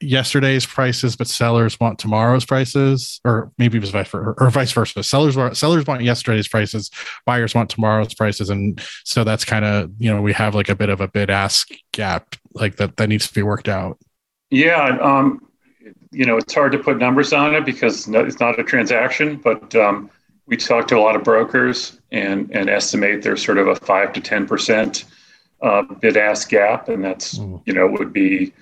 yesterday's 0.00 0.64
prices, 0.64 1.14
but 1.14 1.26
sellers 1.26 1.78
want 1.78 1.98
tomorrow's 1.98 2.44
prices, 2.44 3.20
or 3.24 3.52
maybe 3.58 3.78
it 3.78 3.80
was 3.80 3.90
vice 3.90 4.08
versa, 4.08 4.34
or 4.38 4.50
vice 4.50 4.72
versa. 4.72 5.02
Sellers 5.02 5.36
want 5.36 5.56
sellers 5.56 5.86
want 5.86 6.02
yesterday's 6.02 6.48
prices, 6.48 6.90
buyers 7.26 7.54
want 7.54 7.70
tomorrow's 7.70 8.14
prices, 8.14 8.50
and 8.50 8.80
so 9.04 9.24
that's 9.24 9.44
kind 9.44 9.64
of 9.64 9.90
you 9.98 10.12
know 10.12 10.22
we 10.22 10.32
have 10.32 10.54
like 10.54 10.68
a 10.68 10.74
bit 10.74 10.88
of 10.88 11.00
a 11.00 11.08
bid 11.08 11.30
ask 11.30 11.68
gap 11.92 12.34
like 12.54 12.76
that 12.76 12.96
that 12.96 13.08
needs 13.08 13.28
to 13.28 13.34
be 13.34 13.42
worked 13.42 13.68
out. 13.68 13.98
Yeah, 14.50 14.98
um, 15.00 15.46
you 16.10 16.24
know 16.24 16.36
it's 16.36 16.54
hard 16.54 16.72
to 16.72 16.78
put 16.78 16.98
numbers 16.98 17.32
on 17.32 17.54
it 17.54 17.64
because 17.64 18.08
it's 18.08 18.40
not 18.40 18.58
a 18.58 18.64
transaction, 18.64 19.36
but 19.36 19.74
um, 19.74 20.10
we 20.50 20.56
talk 20.56 20.88
to 20.88 20.98
a 20.98 21.00
lot 21.00 21.16
of 21.16 21.24
brokers 21.24 21.98
and 22.10 22.50
and 22.50 22.68
estimate 22.68 23.22
there's 23.22 23.42
sort 23.42 23.56
of 23.56 23.68
a 23.68 23.76
five 23.76 24.12
to 24.12 24.20
ten 24.20 24.46
percent 24.46 25.04
uh, 25.62 25.82
bid 25.82 26.16
ask 26.16 26.48
gap, 26.48 26.88
and 26.88 27.02
that's 27.02 27.38
mm. 27.38 27.62
you 27.64 27.72
know 27.72 27.86
would 27.86 28.12
be 28.12 28.52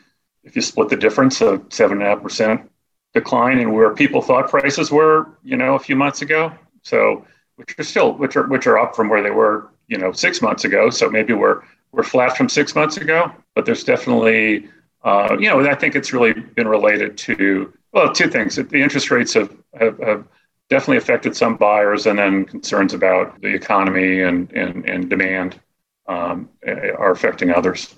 if 0.44 0.55
you 0.55 0.62
split 0.62 0.90
the 0.90 0.96
difference 0.96 1.40
of 1.40 1.64
seven 1.70 1.98
and 1.98 2.07
a 2.07 2.11
half 2.11 2.22
percent 2.22 2.70
decline 3.14 3.59
and 3.59 3.72
where 3.72 3.94
people 3.94 4.20
thought 4.20 4.51
prices 4.51 4.92
were 4.92 5.27
you 5.42 5.57
know 5.57 5.74
a 5.74 5.79
few 5.79 5.96
months 5.96 6.22
ago. 6.22 6.53
So 6.83 7.27
which 7.57 7.74
are 7.79 7.85
still 7.85 8.12
which 8.12 8.37
are 8.37 8.46
which 8.46 8.66
are 8.66 8.79
up 8.79 8.94
from 8.94 9.09
where 9.09 9.22
they 9.22 9.31
were 9.31 9.70
you 9.88 9.98
know 9.98 10.12
six 10.12 10.42
months 10.42 10.64
ago. 10.64 10.90
So 10.90 11.09
maybe 11.09 11.33
we're 11.33 11.62
we're 11.92 12.03
flat 12.03 12.37
from 12.37 12.51
six 12.51 12.74
months 12.74 12.98
ago, 12.98 13.33
but 13.55 13.64
there's 13.64 13.83
definitely 13.83 14.68
uh, 15.05 15.37
you 15.40 15.48
know 15.48 15.66
I 15.66 15.74
think 15.74 15.96
it's 15.96 16.12
really 16.12 16.35
been 16.35 16.68
related 16.68 17.16
to 17.18 17.72
well 17.92 18.12
two 18.12 18.29
things. 18.29 18.57
The 18.57 18.83
interest 18.83 19.11
rates 19.11 19.33
have, 19.33 19.57
have, 19.81 19.98
have 20.01 20.24
definitely 20.70 20.98
affected 20.98 21.37
some 21.37 21.57
buyers, 21.57 22.07
and 22.07 22.18
then 22.18 22.44
concerns 22.44 22.94
about 22.94 23.40
the 23.40 23.54
economy 23.54 24.22
and 24.22 24.52
and, 24.52 24.88
and 24.88 25.09
demand 25.11 25.61
um, 26.09 26.48
are 26.66 27.11
affecting 27.11 27.50
others. 27.50 27.94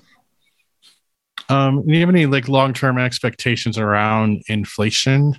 Um, 1.49 1.85
do 1.85 1.93
you 1.95 2.01
have 2.01 2.09
any 2.09 2.27
like 2.27 2.49
long 2.49 2.73
term 2.73 2.99
expectations 2.99 3.79
around 3.79 4.43
inflation? 4.49 5.37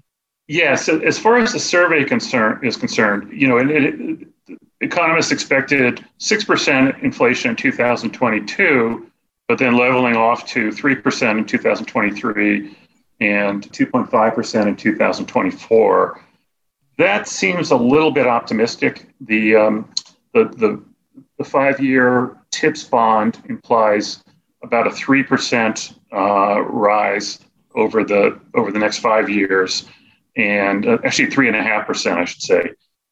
Yes, 0.48 0.89
as 0.89 1.17
far 1.17 1.38
as 1.38 1.54
the 1.54 1.60
survey 1.60 2.04
concern 2.04 2.60
is 2.62 2.76
concerned, 2.76 3.32
you 3.32 3.48
know, 3.48 3.58
it, 3.58 3.70
it, 3.70 4.28
economists 4.82 5.32
expected 5.32 6.06
six 6.17 6.44
percent 6.44 6.96
inflation 7.02 7.52
in 7.52 7.56
2022, 7.56 9.10
but 9.48 9.58
then 9.58 9.78
leveling 9.78 10.17
off 10.17 10.46
to 10.48 10.72
three 10.72 10.96
percent 10.96 11.39
in 11.39 11.46
2023 11.46 12.76
and 13.22 13.72
2.5 13.72 14.36
percent 14.36 14.67
in 14.67 14.76
2024. 14.76 16.22
That 17.02 17.28
seems 17.28 17.72
a 17.72 17.76
little 17.76 18.12
bit 18.12 18.28
optimistic. 18.28 19.08
The 19.22 19.56
um, 19.56 19.90
the 20.36 20.44
the, 20.44 20.84
the 21.40 21.44
five 21.44 21.80
year 21.80 22.38
TIPS 22.52 22.84
bond 22.84 23.42
implies 23.50 24.24
about 24.62 24.86
a 24.86 24.92
three 24.92 25.24
percent 25.24 25.96
uh, 26.14 26.62
rise 26.62 27.40
over 27.74 28.04
the 28.04 28.40
over 28.54 28.72
the 28.72 28.78
next 28.78 29.00
five 29.00 29.32
years, 29.32 29.88
and 30.38 30.86
uh, 30.86 31.00
actually 31.04 31.32
three 31.32 31.48
and 31.48 31.58
a 31.58 31.64
half 31.64 31.88
percent, 31.88 32.20
I 32.20 32.26
should 32.26 32.44
say. 32.44 32.70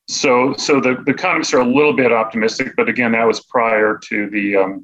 So 0.07 0.53
so 0.53 0.79
the, 0.79 1.01
the 1.03 1.11
economists 1.13 1.55
are 1.55 1.61
a 1.61 1.65
little 1.65 1.93
bit 1.93 2.11
optimistic, 2.11 2.75
but 2.77 2.89
again, 2.89 3.13
that 3.13 3.25
was 3.25 3.39
prior 3.39 3.99
to 4.09 4.29
the 4.29 4.55
um, 4.55 4.83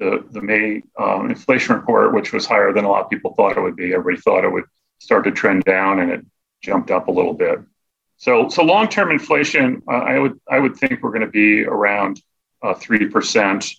the 0.00 0.24
the 0.32 0.42
May 0.42 0.82
um, 0.98 1.30
inflation 1.30 1.76
report, 1.76 2.14
which 2.14 2.32
was 2.32 2.46
higher 2.46 2.72
than 2.72 2.84
a 2.84 2.88
lot 2.88 3.04
of 3.04 3.10
people 3.10 3.32
thought 3.36 3.56
it 3.56 3.60
would 3.60 3.76
be. 3.76 3.94
Everybody 3.94 4.20
thought 4.20 4.44
it 4.44 4.50
would 4.50 4.64
start 4.98 5.22
to 5.22 5.30
trend 5.30 5.62
down, 5.62 6.00
and 6.00 6.10
it 6.10 6.26
jumped 6.64 6.90
up 6.90 7.06
a 7.06 7.12
little 7.12 7.34
bit. 7.34 7.60
So, 8.20 8.50
so 8.50 8.62
long-term 8.62 9.10
inflation, 9.10 9.82
uh, 9.88 9.92
I 9.92 10.18
would 10.18 10.38
I 10.48 10.58
would 10.58 10.76
think 10.76 11.02
we're 11.02 11.10
going 11.10 11.22
to 11.22 11.26
be 11.26 11.64
around 11.64 12.20
uh, 12.62 12.74
three 12.74 13.06
uh, 13.06 13.10
percent, 13.10 13.70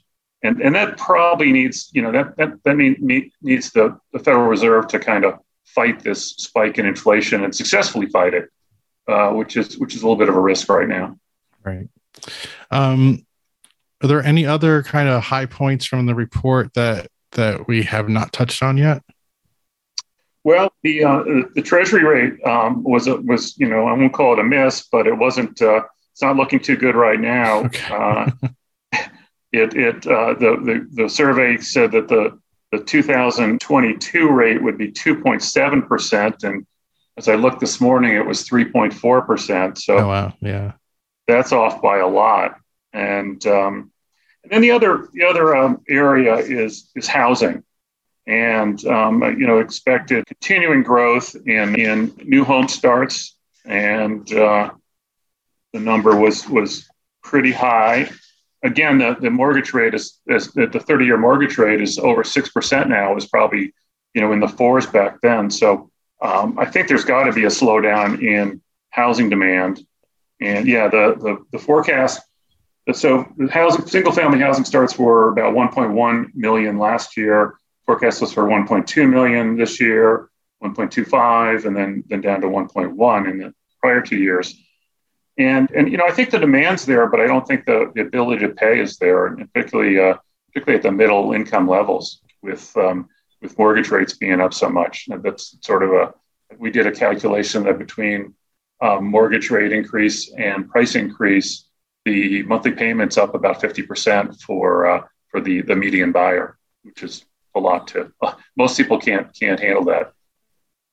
and 0.42 0.60
and 0.60 0.74
that 0.74 0.98
probably 0.98 1.52
needs 1.52 1.92
you 1.94 2.02
know 2.02 2.12
that 2.12 2.36
that 2.38 2.64
that 2.64 2.76
need, 2.76 3.32
needs 3.44 3.72
the, 3.72 4.00
the 4.12 4.18
Federal 4.18 4.48
Reserve 4.48 4.88
to 4.88 5.00
kind 5.00 5.26
of 5.26 5.38
fight 5.64 6.00
this 6.04 6.32
spike 6.32 6.80
in 6.80 6.88
inflation 6.88 7.44
and 7.44 7.56
successfully 7.56 8.08
fight 8.08 8.34
it, 8.34 8.50
uh, 9.08 9.30
which 9.30 9.58
is 9.58 9.78
which 9.78 9.94
is 9.94 10.02
a 10.02 10.06
little 10.06 10.18
bit 10.18 10.28
of 10.28 10.36
a 10.36 10.42
risk 10.42 10.68
right 10.70 10.88
now. 10.88 11.16
Right. 11.64 11.88
Um, 12.72 13.24
are 14.02 14.08
there 14.08 14.24
any 14.24 14.48
other 14.48 14.82
kind 14.82 15.08
of 15.08 15.22
high 15.22 15.46
points 15.46 15.86
from 15.86 16.08
the 16.08 16.16
report 16.16 16.74
that 16.74 17.10
that 17.34 17.68
we 17.68 17.84
have 17.84 18.10
not 18.10 18.34
touched 18.34 18.64
on 18.64 18.78
yet? 18.78 19.04
Well, 20.44 20.74
the 20.82 21.04
uh, 21.04 21.24
the 21.54 21.62
Treasury 21.62 22.04
rate 22.04 22.44
um, 22.46 22.84
was 22.84 23.08
was 23.08 23.58
you 23.58 23.68
know 23.68 23.86
I 23.86 23.94
won't 23.94 24.14
call 24.14 24.34
it 24.34 24.40
a 24.40 24.44
miss, 24.44 24.88
but 24.92 25.08
it 25.08 25.18
wasn't. 25.18 25.62
Uh, 25.62 25.84
it's 26.12 26.22
not 26.22 26.36
looking 26.36 26.60
too 26.60 26.76
good 26.76 26.96
right 26.96 27.20
now. 27.20 27.66
Okay. 27.66 27.94
uh, 27.94 28.32
it 29.52 29.76
it 29.76 30.08
uh, 30.08 30.34
the, 30.34 30.58
the 30.64 31.04
the 31.04 31.10
survey 31.10 31.58
said 31.58 31.92
that 31.92 32.08
the 32.08 32.40
the 32.72 32.80
2022 32.80 34.30
rate 34.30 34.64
would 34.64 34.78
be 34.78 34.92
2.7 34.92 35.88
percent, 35.88 36.44
and 36.44 36.66
as 37.18 37.28
I 37.28 37.36
looked 37.36 37.60
this 37.60 37.82
morning, 37.82 38.16
it 38.16 38.26
was 38.26 38.48
3.4 38.48 39.26
percent. 39.26 39.78
So 39.78 39.98
oh, 39.98 40.08
wow, 40.08 40.34
yeah, 40.40 40.74
that's 41.28 41.52
off 41.52 41.82
by 41.82 42.00
a 42.00 42.08
lot. 42.08 42.56
And 42.94 43.46
um, 43.46 43.92
and 44.44 44.52
then 44.52 44.62
the 44.62 44.72
other 44.72 45.10
the 45.14 45.26
other 45.26 45.56
um, 45.56 45.82
area 45.88 46.36
is 46.38 46.90
is 46.96 47.08
housing 47.08 47.64
and 48.28 48.84
um, 48.86 49.22
you 49.40 49.48
know 49.48 49.60
expected 49.60 50.26
continuing 50.26 50.84
growth 50.84 51.36
in 51.46 51.76
in 51.76 52.14
new 52.24 52.44
home 52.44 52.68
starts, 52.68 53.36
and 53.66 54.32
uh, 54.34 54.72
the 55.74 55.80
number 55.80 56.16
was 56.16 56.48
was 56.48 56.88
pretty 57.24 57.52
high. 57.52 58.10
Again, 58.64 59.00
the, 59.00 59.18
the 59.20 59.32
mortgage 59.32 59.74
rate 59.74 59.96
is, 59.96 60.20
is 60.28 60.52
the 60.54 60.68
30 60.68 61.06
year 61.06 61.18
mortgage 61.18 61.58
rate 61.58 61.82
is 61.82 61.98
over 61.98 62.24
six 62.24 62.50
percent 62.50 62.90
now. 62.90 63.12
It 63.12 63.16
was 63.16 63.28
probably 63.28 63.74
you 64.14 64.22
know 64.22 64.32
in 64.34 64.40
the 64.40 64.48
fours 64.48 64.86
back 64.86 65.20
then. 65.22 65.50
So 65.50 65.90
um, 66.22 66.60
I 66.60 66.66
think 66.66 66.88
there's 66.88 67.06
got 67.06 67.24
to 67.24 67.34
be 67.34 67.46
a 67.46 67.50
slowdown 67.50 68.22
in 68.22 68.62
housing 68.92 69.30
demand. 69.30 69.82
And 70.40 70.68
yeah, 70.68 70.88
the 70.88 71.16
the, 71.20 71.46
the 71.52 71.60
forecast 71.60 72.22
so 72.94 73.28
housing, 73.52 73.86
single 73.86 74.12
family 74.12 74.40
housing 74.40 74.66
starts 74.66 74.98
were 74.98 75.30
about 75.32 75.54
1.1 75.54 76.36
million 76.36 76.78
last 76.78 77.16
year. 77.16 77.56
Forecast 77.86 78.22
was 78.22 78.34
for 78.34 78.44
1.2 78.44 79.10
million 79.10 79.58
this 79.58 79.80
year, 79.80 80.30
1.25, 80.64 81.66
and 81.66 81.76
then 81.76 82.04
then 82.08 82.22
down 82.22 82.42
to 82.42 82.48
1.1 82.48 83.30
in 83.30 83.38
the 83.40 83.54
prior 83.82 84.02
two 84.02 84.18
years. 84.18 84.56
And 85.38 85.72
and 85.72 85.92
you 85.92 85.98
know 85.98 86.06
I 86.06 86.12
think 86.12 86.30
the 86.30 86.40
demand's 86.40 86.86
there, 86.86 87.08
but 87.08 87.20
I 87.20 87.28
don't 87.28 87.48
think 87.48 87.66
the, 87.66 87.92
the 87.96 88.02
ability 88.02 88.46
to 88.46 88.54
pay 88.54 88.80
is 88.80 88.98
there, 88.98 89.28
and 89.28 89.52
particularly 89.54 90.00
uh, 90.00 90.18
particularly 90.48 90.78
at 90.78 90.84
the 90.84 90.92
middle 90.92 91.34
income 91.34 91.68
levels 91.68 92.22
with 92.42 92.76
um, 92.78 93.10
with 93.42 93.58
mortgage 93.58 93.90
rates 93.90 94.14
being 94.14 94.40
up 94.40 94.54
so 94.54 94.70
much. 94.70 95.08
And 95.10 95.24
that's 95.24 95.58
sort 95.62 95.84
of 95.84 95.92
a 95.92 96.14
we 96.60 96.70
did 96.70 96.86
a 96.86 96.92
calculation 96.92 97.64
that 97.64 97.80
between 97.80 98.36
um, 98.82 99.06
mortgage 99.06 99.50
rate 99.50 99.72
increase 99.72 100.32
and 100.38 100.70
price 100.70 100.96
increase, 100.96 101.66
the 102.06 102.44
monthly 102.44 102.72
payments 102.72 103.18
up 103.18 103.36
about 103.36 103.62
50% 103.62 104.42
for 104.42 104.86
uh, 104.86 105.04
for 105.30 105.40
the 105.40 105.62
the 105.62 105.76
median 105.76 106.12
buyer, 106.12 106.58
which 106.84 107.04
is 107.04 107.26
a 107.56 107.60
lot 107.60 107.88
to 107.90 108.12
most 108.58 108.78
people 108.78 109.00
can't 109.00 109.28
can't 109.38 109.60
handle 109.60 109.86
that. 109.86 110.14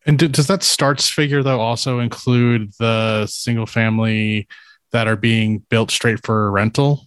And 0.07 0.19
do, 0.19 0.29
does 0.29 0.47
that 0.47 0.63
starts 0.63 1.09
figure 1.09 1.43
though 1.43 1.61
also 1.61 1.99
include 1.99 2.73
the 2.79 3.27
single 3.27 3.67
family 3.67 4.49
that 4.93 5.07
are 5.07 5.17
being 5.17 5.59
built 5.69 5.91
straight 5.91 6.25
for 6.25 6.51
rental? 6.51 7.03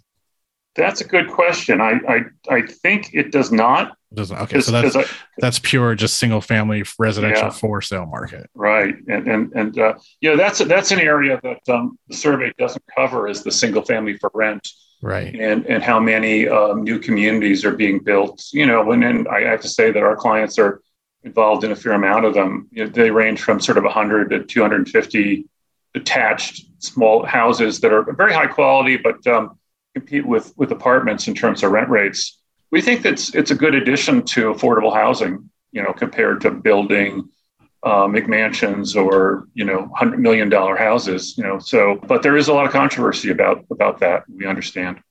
That's 0.76 1.02
a 1.02 1.06
good 1.06 1.30
question. 1.30 1.82
I 1.82 2.00
I, 2.08 2.20
I 2.50 2.62
think 2.62 3.14
it 3.14 3.32
does 3.32 3.52
not. 3.52 3.98
Doesn't 4.14 4.38
okay. 4.40 4.60
So 4.60 4.72
that's 4.72 4.96
I, 4.96 5.06
that's 5.38 5.60
pure 5.60 5.96
just 5.96 6.18
single 6.18 6.42
family 6.42 6.84
residential 7.00 7.46
yeah, 7.46 7.50
for 7.50 7.82
sale 7.82 8.06
market. 8.06 8.50
Right, 8.54 8.96
and 9.08 9.28
and 9.28 9.54
and 9.54 9.80
uh, 9.80 9.94
yeah, 10.20 10.36
that's 10.36 10.60
that's 10.60 10.92
an 10.92 11.00
area 11.00 11.40
that 11.44 11.74
um, 11.74 11.98
the 12.10 12.16
survey 12.16 12.52
doesn't 12.58 12.84
cover 12.94 13.30
is 13.30 13.44
the 13.44 13.52
single 13.52 13.84
family 13.84 14.18
for 14.18 14.30
rent. 14.34 14.68
Right, 15.02 15.34
and 15.34 15.66
and 15.66 15.82
how 15.82 16.00
many 16.00 16.48
um, 16.48 16.84
new 16.84 17.00
communities 17.00 17.66
are 17.66 17.76
being 17.76 18.00
built. 18.00 18.46
You 18.54 18.66
know, 18.68 18.92
and, 18.92 19.04
and 19.04 19.28
I 19.28 19.42
have 19.42 19.62
to 19.62 19.70
say 19.70 19.92
that 19.92 20.04
our 20.04 20.16
clients 20.16 20.60
are 20.60 20.82
involved 21.24 21.64
in 21.64 21.72
a 21.72 21.76
fair 21.76 21.94
amount 21.94 22.26
of 22.26 22.34
them. 22.34 22.68
You 22.72 22.86
know, 22.86 22.92
they 22.92 23.10
range 23.10 23.42
from 23.42 23.60
sort 23.60 23.78
of 23.78 23.84
100 23.84 24.30
to 24.30 24.44
250 24.44 25.46
detached 25.94 26.66
small 26.80 27.26
houses 27.26 27.80
that 27.82 27.92
are 27.92 28.12
very 28.14 28.34
high 28.34 28.48
quality, 28.48 28.98
but 28.98 29.26
um, 29.28 29.58
compete 29.96 30.26
with 30.26 30.54
with 30.56 30.72
apartments 30.72 31.28
in 31.28 31.36
terms 31.36 31.64
of 31.64 31.72
rent 31.72 31.90
rates. 31.90 32.40
We 32.72 32.82
think 32.82 33.02
that's 33.02 33.34
it's 33.34 33.52
a 33.52 33.56
good 33.56 33.76
addition 33.76 34.24
to 34.24 34.54
affordable 34.54 34.94
housing. 34.94 35.50
You 35.72 35.84
know, 35.84 35.94
compared 35.94 36.42
to 36.42 36.52
building 36.52 37.30
uh, 37.84 38.06
McMansions 38.06 38.96
or 38.96 39.48
you 39.54 39.66
know 39.66 39.90
hundred 39.96 40.20
million 40.20 40.50
dollar 40.50 40.76
houses. 40.76 41.38
You 41.38 41.44
know, 41.44 41.60
so 41.60 42.00
but 42.08 42.24
there 42.24 42.38
is 42.38 42.48
a 42.48 42.54
lot 42.54 42.66
of 42.66 42.72
controversy 42.72 43.32
about 43.32 43.66
about 43.72 44.00
that. 44.00 44.24
We 44.30 44.46
understand. 44.46 45.02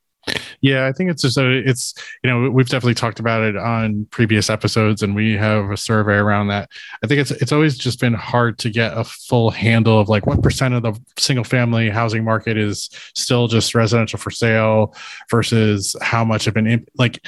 Yeah, 0.60 0.86
I 0.86 0.92
think 0.92 1.10
it's 1.10 1.22
just 1.22 1.38
a, 1.38 1.50
it's 1.50 1.94
you 2.22 2.28
know 2.28 2.50
we've 2.50 2.68
definitely 2.68 2.94
talked 2.94 3.20
about 3.20 3.42
it 3.42 3.56
on 3.56 4.06
previous 4.10 4.50
episodes, 4.50 5.02
and 5.02 5.14
we 5.14 5.34
have 5.36 5.70
a 5.70 5.76
survey 5.76 6.14
around 6.14 6.48
that. 6.48 6.70
I 7.02 7.06
think 7.06 7.20
it's 7.20 7.30
it's 7.30 7.52
always 7.52 7.78
just 7.78 8.00
been 8.00 8.14
hard 8.14 8.58
to 8.58 8.70
get 8.70 8.96
a 8.96 9.04
full 9.04 9.50
handle 9.50 9.98
of 9.98 10.08
like 10.08 10.26
what 10.26 10.42
percent 10.42 10.74
of 10.74 10.82
the 10.82 11.00
single 11.18 11.44
family 11.44 11.88
housing 11.88 12.24
market 12.24 12.58
is 12.58 12.90
still 13.14 13.48
just 13.48 13.74
residential 13.74 14.18
for 14.18 14.30
sale 14.30 14.94
versus 15.30 15.96
how 16.02 16.24
much 16.24 16.46
of 16.46 16.56
an 16.56 16.86
like 16.98 17.24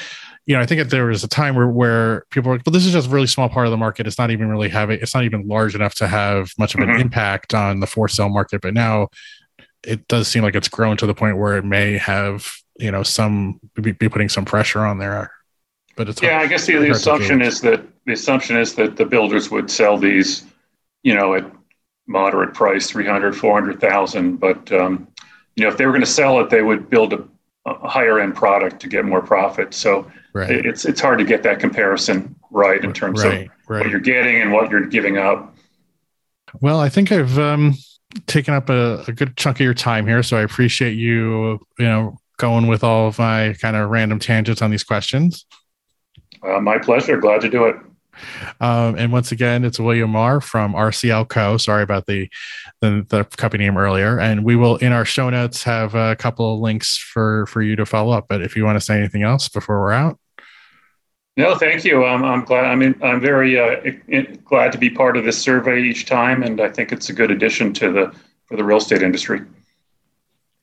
you 0.46 0.56
know, 0.56 0.60
I 0.60 0.66
think 0.66 0.88
there 0.90 1.06
was 1.06 1.22
a 1.22 1.28
time 1.28 1.54
where, 1.54 1.68
where 1.68 2.24
people 2.30 2.50
were, 2.50 2.58
but 2.58 2.72
this 2.72 2.84
is 2.84 2.92
just 2.92 3.08
a 3.08 3.10
really 3.10 3.28
small 3.28 3.48
part 3.48 3.66
of 3.66 3.70
the 3.70 3.76
market. 3.76 4.06
It's 4.06 4.18
not 4.18 4.30
even 4.30 4.48
really 4.48 4.68
having, 4.68 4.98
it's 5.00 5.14
not 5.14 5.24
even 5.24 5.46
large 5.46 5.74
enough 5.74 5.94
to 5.96 6.08
have 6.08 6.50
much 6.58 6.74
of 6.74 6.80
an 6.80 6.88
mm-hmm. 6.88 7.00
impact 7.00 7.54
on 7.54 7.80
the 7.80 7.86
for 7.86 8.08
sale 8.08 8.28
market. 8.28 8.60
But 8.60 8.74
now 8.74 9.08
it 9.84 10.06
does 10.08 10.28
seem 10.28 10.42
like 10.42 10.54
it's 10.54 10.68
grown 10.68 10.96
to 10.96 11.06
the 11.06 11.14
point 11.14 11.38
where 11.38 11.56
it 11.56 11.64
may 11.64 11.98
have 11.98 12.52
you 12.78 12.90
know 12.90 13.02
some 13.02 13.60
be, 13.74 13.92
be 13.92 14.08
putting 14.08 14.28
some 14.28 14.44
pressure 14.44 14.80
on 14.80 14.98
there 14.98 15.30
but 15.96 16.08
it's 16.08 16.22
yeah 16.22 16.34
hard, 16.34 16.46
i 16.46 16.46
guess 16.46 16.66
the, 16.66 16.76
the 16.78 16.90
assumption 16.90 17.42
is 17.42 17.60
that 17.60 17.84
the 18.06 18.12
assumption 18.12 18.56
is 18.56 18.74
that 18.74 18.96
the 18.96 19.04
builders 19.04 19.50
would 19.50 19.70
sell 19.70 19.96
these 19.96 20.44
you 21.02 21.14
know 21.14 21.34
at 21.34 21.44
moderate 22.06 22.54
price 22.54 22.88
300 22.88 23.36
400000 23.36 24.36
but 24.36 24.72
um, 24.72 25.06
you 25.56 25.62
know 25.62 25.70
if 25.70 25.76
they 25.76 25.86
were 25.86 25.92
going 25.92 26.00
to 26.00 26.06
sell 26.06 26.40
it 26.40 26.50
they 26.50 26.62
would 26.62 26.88
build 26.90 27.12
a, 27.12 27.28
a 27.66 27.88
higher 27.88 28.18
end 28.18 28.34
product 28.34 28.80
to 28.80 28.88
get 28.88 29.04
more 29.04 29.22
profit 29.22 29.74
so 29.74 30.10
right. 30.32 30.50
it's 30.50 30.84
it's 30.84 31.00
hard 31.00 31.18
to 31.18 31.24
get 31.24 31.42
that 31.42 31.60
comparison 31.60 32.34
right 32.50 32.84
in 32.84 32.92
terms 32.92 33.22
right, 33.22 33.46
of 33.46 33.50
right. 33.68 33.80
what 33.80 33.90
you're 33.90 34.00
getting 34.00 34.40
and 34.40 34.52
what 34.52 34.70
you're 34.70 34.86
giving 34.86 35.18
up 35.18 35.54
well 36.60 36.80
i 36.80 36.88
think 36.88 37.10
i've 37.12 37.38
um 37.38 37.74
taken 38.26 38.52
up 38.52 38.68
a, 38.68 39.02
a, 39.08 39.12
good 39.12 39.34
chunk 39.36 39.56
of 39.56 39.64
your 39.64 39.72
time 39.72 40.06
here 40.06 40.22
so 40.22 40.36
i 40.36 40.42
appreciate 40.42 40.92
you 40.92 41.58
you 41.78 41.86
know 41.86 42.16
going 42.42 42.66
with 42.66 42.82
all 42.82 43.06
of 43.06 43.20
my 43.20 43.54
kind 43.60 43.76
of 43.76 43.88
random 43.88 44.18
tangents 44.18 44.60
on 44.62 44.70
these 44.70 44.82
questions. 44.82 45.46
Uh, 46.42 46.60
my 46.60 46.76
pleasure. 46.76 47.16
Glad 47.16 47.40
to 47.42 47.48
do 47.48 47.66
it. 47.66 47.76
Um, 48.60 48.96
and 48.98 49.12
once 49.12 49.30
again, 49.30 49.64
it's 49.64 49.78
William 49.78 50.10
Maher 50.10 50.40
from 50.40 50.74
RCL 50.74 51.28
Co. 51.28 51.56
Sorry 51.56 51.84
about 51.84 52.06
the, 52.06 52.28
the, 52.80 53.06
the 53.08 53.24
company 53.36 53.64
name 53.64 53.78
earlier. 53.78 54.18
And 54.18 54.44
we 54.44 54.56
will 54.56 54.76
in 54.76 54.92
our 54.92 55.04
show 55.04 55.30
notes 55.30 55.62
have 55.62 55.94
a 55.94 56.16
couple 56.16 56.54
of 56.54 56.60
links 56.60 56.98
for 56.98 57.46
for 57.46 57.62
you 57.62 57.76
to 57.76 57.86
follow 57.86 58.12
up. 58.12 58.26
But 58.28 58.42
if 58.42 58.56
you 58.56 58.64
want 58.64 58.76
to 58.76 58.84
say 58.84 58.98
anything 58.98 59.22
else 59.22 59.48
before 59.48 59.80
we're 59.80 59.92
out. 59.92 60.18
No, 61.36 61.56
thank 61.56 61.84
you. 61.84 62.04
Um, 62.04 62.24
I'm 62.24 62.44
glad. 62.44 62.66
I 62.66 62.74
mean, 62.74 62.94
I'm 63.02 63.20
very 63.20 63.58
uh, 63.58 63.80
glad 64.44 64.72
to 64.72 64.78
be 64.78 64.90
part 64.90 65.16
of 65.16 65.24
this 65.24 65.38
survey 65.38 65.82
each 65.82 66.04
time, 66.04 66.42
and 66.42 66.60
I 66.60 66.68
think 66.68 66.92
it's 66.92 67.08
a 67.08 67.14
good 67.14 67.30
addition 67.30 67.72
to 67.74 67.90
the 67.90 68.14
for 68.44 68.56
the 68.56 68.64
real 68.64 68.76
estate 68.76 69.02
industry. 69.02 69.40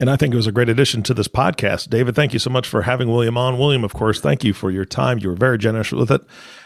And 0.01 0.09
I 0.09 0.15
think 0.15 0.33
it 0.33 0.37
was 0.37 0.47
a 0.47 0.53
great 0.53 0.69
addition 0.69 1.03
to 1.03 1.13
this 1.13 1.27
podcast. 1.27 1.89
David, 1.89 2.15
thank 2.15 2.31
you 2.31 2.39
so 2.39 2.49
much 2.49 2.67
for 2.67 2.83
having 2.83 3.09
William 3.09 3.35
on. 3.35 3.57
William, 3.57 3.83
of 3.83 3.93
course, 3.93 4.21
thank 4.21 4.45
you 4.45 4.53
for 4.53 4.71
your 4.71 4.85
time. 4.85 5.19
You 5.19 5.27
were 5.27 5.35
very 5.35 5.57
generous 5.57 5.91
with 5.91 6.09
it. 6.09 6.21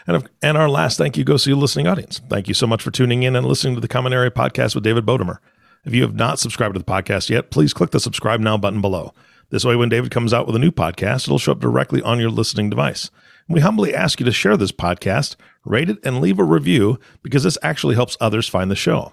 And, 0.06 0.28
and 0.40 0.56
our 0.56 0.68
last 0.68 0.98
thank 0.98 1.16
you 1.16 1.24
goes 1.24 1.42
to 1.42 1.50
the 1.50 1.56
listening 1.56 1.88
audience. 1.88 2.20
Thank 2.28 2.46
you 2.46 2.54
so 2.54 2.68
much 2.68 2.80
for 2.80 2.92
tuning 2.92 3.24
in 3.24 3.34
and 3.34 3.44
listening 3.44 3.74
to 3.74 3.80
the 3.80 3.88
Common 3.88 4.12
Area 4.12 4.30
Podcast 4.30 4.76
with 4.76 4.84
David 4.84 5.04
Bodamer. 5.04 5.38
If 5.84 5.94
you 5.94 6.02
have 6.02 6.14
not 6.14 6.38
subscribed 6.38 6.74
to 6.74 6.78
the 6.78 6.84
podcast 6.84 7.28
yet, 7.28 7.50
please 7.50 7.74
click 7.74 7.90
the 7.90 7.98
subscribe 7.98 8.38
now 8.38 8.56
button 8.56 8.80
below. 8.80 9.12
This 9.50 9.64
way, 9.64 9.74
when 9.74 9.88
David 9.88 10.12
comes 10.12 10.32
out 10.32 10.46
with 10.46 10.54
a 10.54 10.60
new 10.60 10.70
podcast, 10.70 11.26
it'll 11.26 11.38
show 11.38 11.52
up 11.52 11.60
directly 11.60 12.02
on 12.02 12.20
your 12.20 12.30
listening 12.30 12.70
device. 12.70 13.10
We 13.48 13.60
humbly 13.60 13.94
ask 13.94 14.20
you 14.20 14.26
to 14.26 14.32
share 14.32 14.56
this 14.56 14.72
podcast, 14.72 15.36
rate 15.64 15.90
it, 15.90 15.98
and 16.04 16.20
leave 16.20 16.38
a 16.38 16.44
review 16.44 16.98
because 17.22 17.42
this 17.42 17.58
actually 17.62 17.94
helps 17.94 18.16
others 18.20 18.48
find 18.48 18.70
the 18.70 18.76
show. 18.76 19.12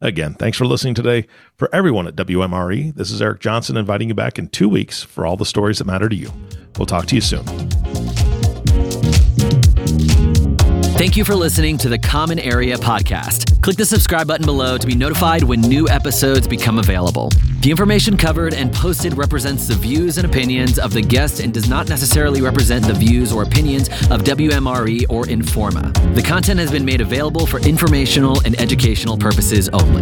Again, 0.00 0.34
thanks 0.34 0.58
for 0.58 0.66
listening 0.66 0.94
today. 0.94 1.26
For 1.56 1.74
everyone 1.74 2.06
at 2.06 2.16
WMRE, 2.16 2.94
this 2.94 3.10
is 3.10 3.22
Eric 3.22 3.40
Johnson 3.40 3.76
inviting 3.76 4.08
you 4.08 4.14
back 4.14 4.38
in 4.38 4.48
two 4.48 4.68
weeks 4.68 5.02
for 5.02 5.26
all 5.26 5.36
the 5.36 5.46
stories 5.46 5.78
that 5.78 5.86
matter 5.86 6.08
to 6.08 6.16
you. 6.16 6.30
We'll 6.76 6.86
talk 6.86 7.06
to 7.06 7.14
you 7.14 7.22
soon. 7.22 7.85
Thank 10.96 11.14
you 11.14 11.26
for 11.26 11.34
listening 11.34 11.76
to 11.78 11.90
the 11.90 11.98
Common 11.98 12.38
Area 12.38 12.78
Podcast. 12.78 13.60
Click 13.60 13.76
the 13.76 13.84
subscribe 13.84 14.26
button 14.26 14.46
below 14.46 14.78
to 14.78 14.86
be 14.86 14.94
notified 14.94 15.42
when 15.42 15.60
new 15.60 15.86
episodes 15.90 16.48
become 16.48 16.78
available. 16.78 17.28
The 17.60 17.70
information 17.70 18.16
covered 18.16 18.54
and 18.54 18.72
posted 18.72 19.14
represents 19.14 19.68
the 19.68 19.74
views 19.74 20.16
and 20.16 20.26
opinions 20.26 20.78
of 20.78 20.94
the 20.94 21.02
guest 21.02 21.40
and 21.40 21.52
does 21.52 21.68
not 21.68 21.90
necessarily 21.90 22.40
represent 22.40 22.86
the 22.86 22.94
views 22.94 23.30
or 23.30 23.42
opinions 23.42 23.90
of 24.10 24.22
WMRE 24.22 25.04
or 25.10 25.24
Informa. 25.24 25.92
The 26.14 26.22
content 26.22 26.60
has 26.60 26.70
been 26.70 26.86
made 26.86 27.02
available 27.02 27.44
for 27.44 27.60
informational 27.60 28.40
and 28.46 28.58
educational 28.58 29.18
purposes 29.18 29.68
only. 29.74 30.00